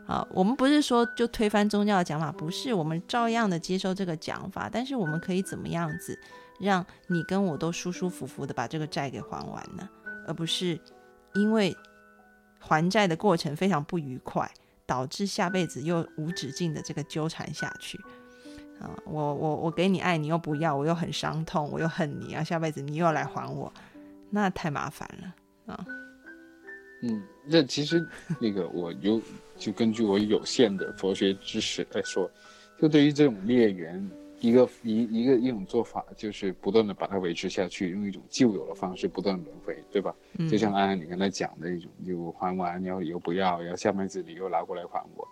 [0.06, 6.16] 啊，我们不是说就推翻宗教的讲法，不是，我们照样的接受这个讲法，但是我们可以怎么样子，
[6.60, 9.88] 让你跟我都舒舒服服的把这个债给还完呢？
[10.28, 10.78] 而不是
[11.34, 11.76] 因为
[12.60, 14.48] 还债的过程非常不愉快，
[14.86, 17.98] 导致下辈子又无止境的这个纠缠下去。
[18.80, 23.72] 啊，我我我给你爱你又不要，我又很伤痛，我又恨你啊，下辈子你又要来还我，
[24.30, 25.86] 那太麻烦了啊。
[27.02, 28.06] 嗯，那其实
[28.40, 29.20] 那个我有。
[29.58, 32.30] 就根据我有限的佛学知识来说，
[32.78, 34.06] 就对于这种孽缘，
[34.38, 40.14] 一个一一个一种做法，就是不断的把它维持下去，用一种旧有的方式不断轮回，对吧？
[40.50, 45.26] 就像安安你刚才讲的一种，就还完，然后又不要，然后下辈子你又拿过来还我，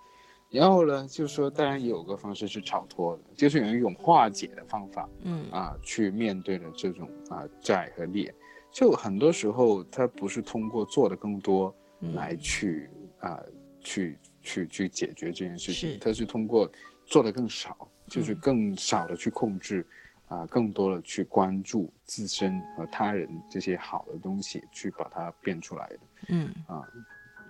[0.54, 5.50] 然后呢，就是说，当然也有个方式是超脱的，就是有一种化解的方法，嗯。
[5.50, 8.32] 啊，去面对了这种啊债和孽，
[8.70, 11.74] 就很多时候它不是通过做的更多
[12.14, 12.88] 来去
[13.18, 13.42] 啊。
[13.86, 16.66] 去去去解决这件事情是，它是通过
[17.04, 18.38] 做的更少，就是嗯。
[18.40, 19.86] 更少的去控制，
[20.26, 25.98] 啊、更多的去关注自身和他人这些好的东西，去把它变出来的
[26.30, 26.48] 嗯。
[26.66, 26.88] 啊。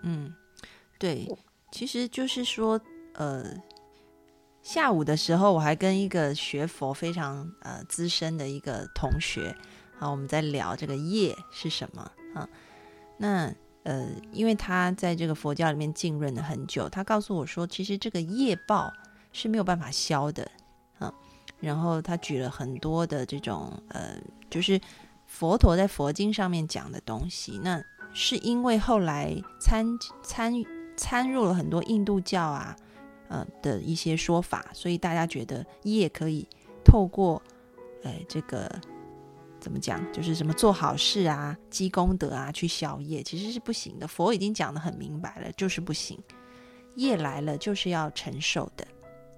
[0.02, 0.34] 嗯，
[0.98, 1.28] 对，
[1.70, 2.80] 其实就是说，
[3.14, 3.44] 呃，
[4.62, 9.54] 下午的时候我还跟一个学佛非常呃资深的一个同学
[9.98, 12.48] 啊，我们在聊这个业是什么啊。
[13.16, 13.52] 那
[13.84, 18.92] 呃，因为他在这个佛教里面浸润了很久，他告诉我说，其实这个业报
[19.32, 20.50] 是没有办法消的
[20.98, 21.12] 啊。
[21.60, 24.16] 然后他举了很多的这种呃，
[24.50, 24.80] 就是
[25.26, 27.60] 佛陀在佛经上面讲的东西。
[27.62, 29.86] 那是因为后来参
[30.22, 30.52] 参
[30.96, 32.74] 参入了很多印度教啊，
[33.35, 36.47] 呃的一些说法，所以大家觉得业可以
[36.85, 37.43] 透过，
[38.05, 38.70] 呃，这个
[39.59, 44.07] 怎么讲，就是什么做好事啊、积功德啊去消业，其实是不行的。
[44.07, 46.16] 佛已经讲得很明白了，就是不行。
[46.95, 48.87] 业来了就是要承受的，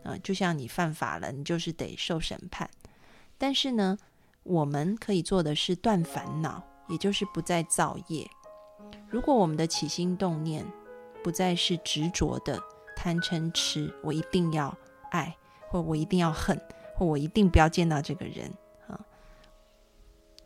[0.05, 2.68] 啊、就像你犯法了，你就是得受审判。
[3.38, 3.97] 但是呢，
[4.42, 8.28] 我们可以做的是断烦恼，也就是不再造业。
[9.09, 10.66] 如果我们的起心动念
[11.24, 12.61] 不再是执着的
[12.97, 14.76] 贪嗔痴，我一定要
[15.12, 15.36] 爱，
[15.68, 16.61] 或我一定要恨，
[16.97, 18.51] 或我一定不要见到这个人
[18.88, 18.99] 啊，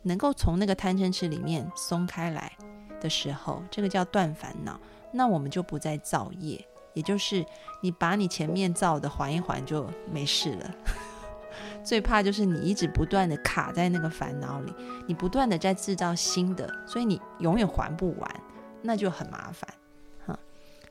[0.03, 2.51] 能够从那个贪嗔痴里面松开来
[2.99, 4.79] 的时候，这个叫断烦恼，
[5.11, 7.43] 那我们就不再造业，也就是
[7.81, 10.71] 你把你前面造的还一还就没事了。
[11.83, 14.73] 最怕就是你一直不断的卡在那个烦恼里，
[15.07, 18.41] 你不断的在制造新的，所以你永远还不完，
[18.83, 19.67] 那就很麻烦，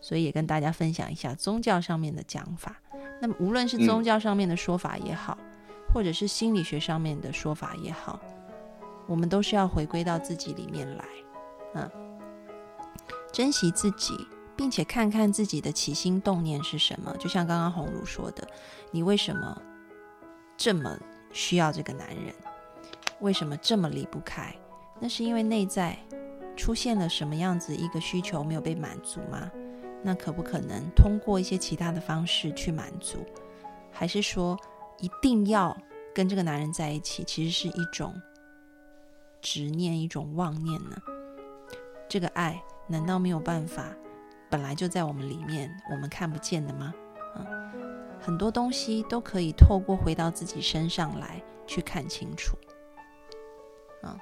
[0.00, 2.76] 所以也跟大家分享一下宗教上面的讲法。
[3.20, 5.36] 那么无论是宗教上面的说法也好，
[5.92, 8.18] 或者是心理学上面的说法也好，
[9.06, 11.04] 我们都是要回归到自己里面来，
[11.74, 11.90] 嗯，
[13.32, 14.14] 珍惜自己，
[14.56, 17.14] 并且看看自己的起心动念是什么。
[17.18, 18.46] 就像刚刚红茹说的，
[18.90, 19.60] 你为什么？
[20.56, 20.94] 这么
[21.32, 22.34] 需要这个男人，
[23.20, 24.54] 为什么这么离不开？
[24.98, 25.98] 那是因为内在
[26.54, 29.50] 出现了什么样子一个需求没有被满足吗？
[30.02, 33.24] 那可不可能通过一些其他的方式去满足？
[33.92, 34.58] 还是说
[34.98, 35.76] 一定要
[36.14, 38.14] 跟这个男人在一起，其实是一种
[39.40, 40.96] 执念、一种妄念呢？
[42.08, 43.84] 这个爱难道没有办法
[44.48, 46.94] 本来就在我们里面，我们看不见的吗？
[47.36, 47.46] 嗯。
[48.22, 52.54] 很多东西都可以透过回到自己身上来去看清楚。
[54.02, 54.18] 啊，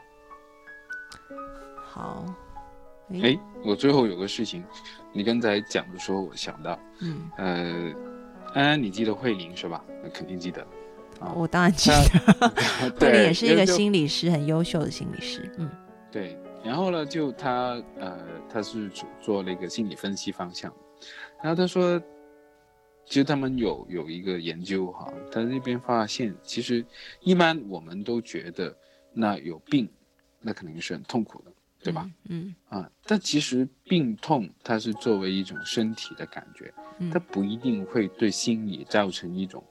[1.82, 2.24] 好，
[3.22, 4.64] 哎，我最后有个事情，
[5.12, 7.92] 你刚才讲的时候，我想到，嗯，呃，
[8.54, 9.84] 安安，你记得慧玲是吧？
[10.02, 10.62] 那肯定记得。
[11.20, 12.48] 啊，我当然记得，
[13.00, 15.50] 慧玲也是一个心理师，很优秀的心理师。
[15.58, 15.70] 嗯，
[16.10, 16.38] 对。
[16.64, 20.72] 然后呢，就他呃，他是做做那个心理分析方向，
[21.42, 22.00] 然后他说。
[23.10, 26.84] 其实他们有有一个研究哈，他那边发现，其实
[27.20, 28.76] 一般我们都觉得
[29.14, 29.88] 那有病，
[30.42, 31.50] 那肯定是很痛苦的，
[31.82, 32.10] 对吧？
[32.28, 39.62] 嗯啊，但其实病痛它是作为一种身体的感觉，嗯它不一定会对心理造成一种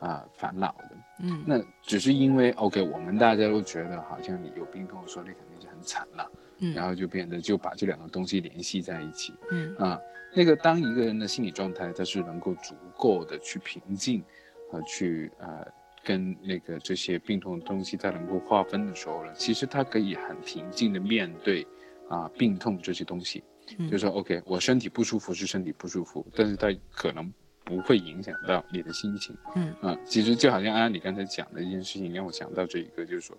[0.00, 0.90] 啊烦恼的。
[1.24, 9.32] 嗯那只是因为 OK，我们大家都觉得好像你有病痛的时候，你肯定是很惨了，嗯，然后就变得就把这两个东西联系在一起。
[9.52, 10.00] 嗯啊，
[10.34, 14.24] 那个当一个人的心理状态他是能够足够的去平静，
[14.68, 15.64] 和去呃
[16.04, 21.66] 跟那个这些病痛的东西他能够划分的时候呢，其实他可以很平静的面对
[22.08, 23.42] 啊病痛这些东西，
[23.78, 23.88] 嗯。
[23.90, 27.32] 就说 OK，我身体不舒服是身体不舒服，但是它可能
[27.64, 29.36] 不会影响到你的心情。
[29.54, 29.72] 嗯。
[29.80, 33.36] 啊，其实就好像安安你刚才讲的一件事情，让我想到这一个，就是说，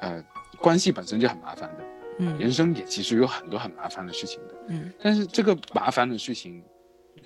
[0.00, 0.24] 呃，
[0.58, 1.84] 关系本身就很麻烦的。
[2.18, 2.38] 嗯。
[2.38, 4.92] 人生也其实有很多很麻烦的事情的，嗯。
[5.00, 6.62] 但是这个麻烦的事情，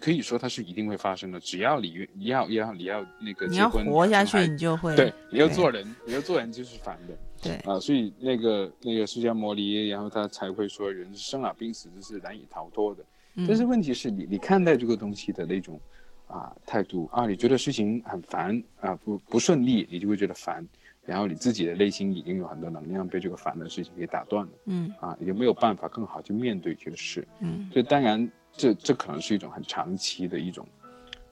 [0.01, 1.41] 可以说它是一定会发生的。
[1.41, 7.79] 只要你你要要你要那个你要活下去，你就会对，你要做人，你要做人就是烦的对啊。
[7.81, 13.05] 所以那个那个释迦摩尼，然后他才会说，人生老病死这是难以逃脱的。
[13.47, 15.81] 但是嗯问题是你你看待这个东西的那种
[16.27, 20.67] 啊态度啊，你觉得事情很烦啊，不不顺利，你就会觉得烦。
[21.05, 27.25] 然后你自己的内心已经有很多能量被这个烦的事情给打断了嗯啊，也没有办法更好去面对这个事。
[27.39, 30.67] 嗯所以当然这这可能是一种很长期的一种，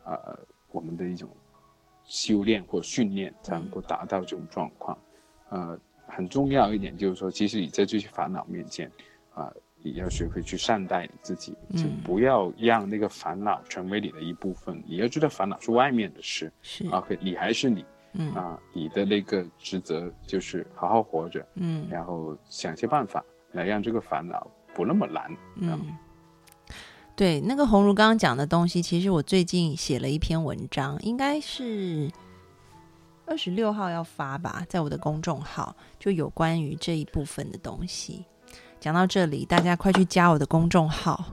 [0.04, 0.38] 呃，
[0.70, 1.28] 我们的一种
[2.04, 4.96] 修炼或训练才能够达到这种状况。
[5.50, 8.90] 呃，很重要一点就是说，其实你在这些烦恼面前，
[9.34, 9.52] 啊、
[9.82, 14.82] 你要学会去善待你自己，就嗯不要让那个烦恼成为你的一部分。
[14.86, 17.84] 你要知道，烦恼是外面的事是，OK，你还是你
[18.16, 25.36] 嗯啊、你的那个职责就是好好活着，嗯然后想些办法来让这个烦恼不那么难。
[25.56, 25.80] 嗯，
[27.16, 32.10] 对，那个红如刚刚讲的东西，其实我最近写了一篇文章，应该是
[33.24, 38.24] 二十六号要发吧，在我的公众号，就有关于这一部分的东西。
[38.80, 41.24] 讲到这里，大家快去加我的公众号，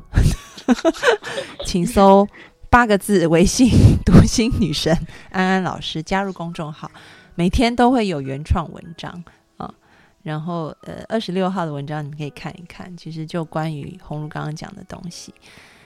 [1.65, 2.27] 请搜
[2.69, 3.69] 八个字微信
[4.05, 4.95] “读心女神
[5.31, 6.89] 安安老师”，加入公众号，
[7.33, 9.23] 每天都会有原创文章
[9.57, 9.73] 啊。
[10.21, 15.33] 然后呃，二十六号的文章你们可以看一看，其实就关于红如刚刚讲的东西。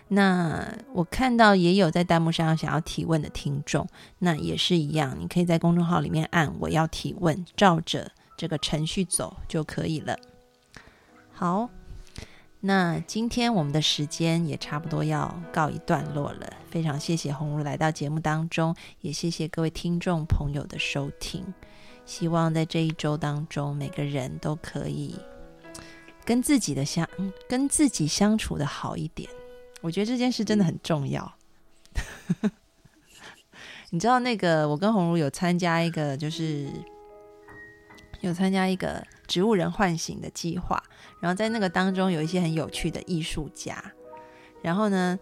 [0.08, 3.88] 那我看到也有在弹幕上想要提问的听众，
[4.20, 10.16] 那也是一样，你可以在公众号里面按“我要提问”，照着这个程序走就可以了。
[11.34, 11.70] 好，
[12.60, 21.44] 那今天我们的时间也差不多要告一段落了，非常谢谢红如来到节目当中，也谢谢各位听众朋友的收听。
[22.06, 25.16] 希望在这一周当中，每个人都可以
[26.24, 27.10] 跟自己的相
[27.50, 29.28] 跟自己相处的好一点。
[29.86, 31.32] 我觉得这件事真的很重要。
[33.92, 36.68] 你知道那个，我跟红如有参加一个，就是
[38.22, 40.84] 有参加一个植物人唤醒的计划，
[41.20, 43.94] 然后在那个当中有一些很有趣的艺术家，
[44.64, 45.20] 然后呢，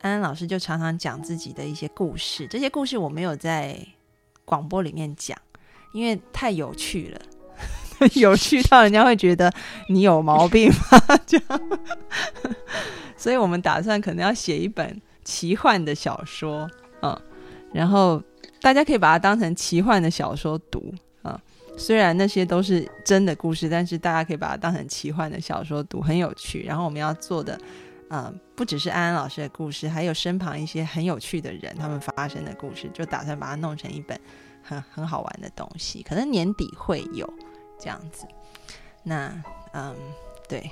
[0.00, 3.78] 安安老师就常常讲自己的一些故事，这些故事我没有在
[4.46, 5.38] 广播里面讲，
[5.92, 7.20] 因为太有趣了，
[8.20, 9.52] 有趣到人家会觉得
[9.88, 11.18] 你有毛病吗？
[11.26, 11.60] 这样。
[13.16, 16.68] 所以我们打算可能要写一本奇幻的小说，
[17.02, 17.18] 嗯，
[17.72, 18.22] 然后
[18.60, 21.40] 大家可以把它当成奇幻的小说读，啊，
[21.76, 26.62] 虽然那些都是真的故事，但是大家可以把它当成奇幻的小说读，很有趣。
[26.62, 27.58] 然后我们要做的，
[28.10, 34.20] 嗯，不只是安安老师的故事，还有身旁一些很有趣的人他们发生的故事，就打算把它弄成一本
[34.62, 37.28] 很很好玩的东西，可能年底会有
[37.78, 38.26] 这样子。
[39.02, 39.32] 那，
[39.72, 39.94] 嗯，
[40.48, 40.70] 对。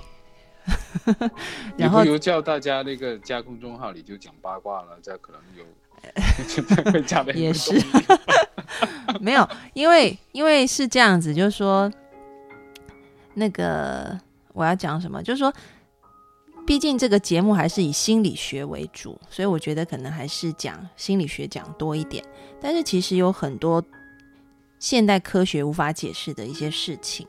[1.77, 5.65] 然后又叫大家那个加公众号里就讲八卦了，这可能有
[7.35, 7.79] 也是
[9.21, 11.93] 没有，因为因为是这样子，就是说
[13.35, 14.19] 那个
[14.55, 15.53] 我要讲什么，就是说，
[16.67, 22.25] 毕竟这个节目还是以心理学为主，所以我觉得可能还是讲心理学讲多一点。
[22.59, 23.85] 但是其实有很多
[24.85, 27.27] 现代科学无法解释的一些事情，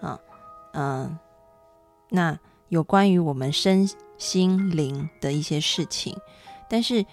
[0.00, 0.18] 啊，
[0.72, 1.16] 嗯。
[2.10, 2.36] 那
[2.68, 3.88] 有关于我们身
[4.18, 6.16] 心灵的一些事情，
[6.68, 7.06] 但是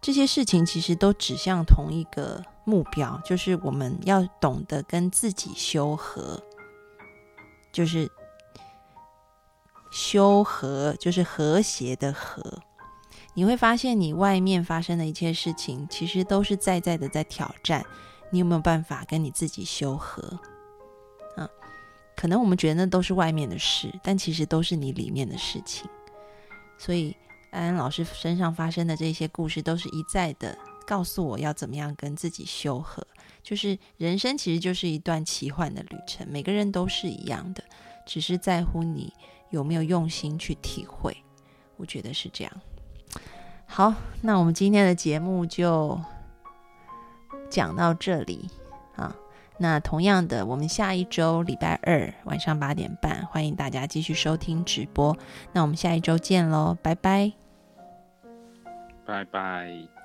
[0.00, 6.40] 这些事情其实都指向同一个目标，就是我们要懂得跟自己修和，
[7.72, 8.08] 就是
[9.90, 12.40] 修和，就是和谐的和。
[13.34, 17.84] 你会发现，你外面发生的一切事情，其实都是在在的在挑战
[18.32, 20.22] 你有没有办法跟你自己修和。
[21.36, 21.48] 啊
[22.16, 25.88] 可能我们觉得那都是外面的事，但其实都是你里面的事情。
[26.78, 27.16] 所以
[27.50, 30.56] 安安老师身上发生的这些故事，都是一再的
[30.86, 33.06] 告诉我要怎么样跟自己修和。
[33.42, 37.64] 就是人生其实就是一段奇幻的旅程，每个人都是一样的，
[38.06, 39.12] 只是在乎你
[39.50, 41.16] 有没有用心去体会。
[41.76, 42.52] 我觉得是这样。
[43.66, 46.00] 好，那我们今天的节目就
[47.52, 48.48] 讲到这里
[48.96, 49.14] 啊。
[49.58, 55.16] 那同样的，我们下一周礼拜二晚上八点半，欢迎大家继续收听直播。
[55.52, 57.32] 那我们下一周见喽，拜拜，
[59.06, 60.01] 拜拜。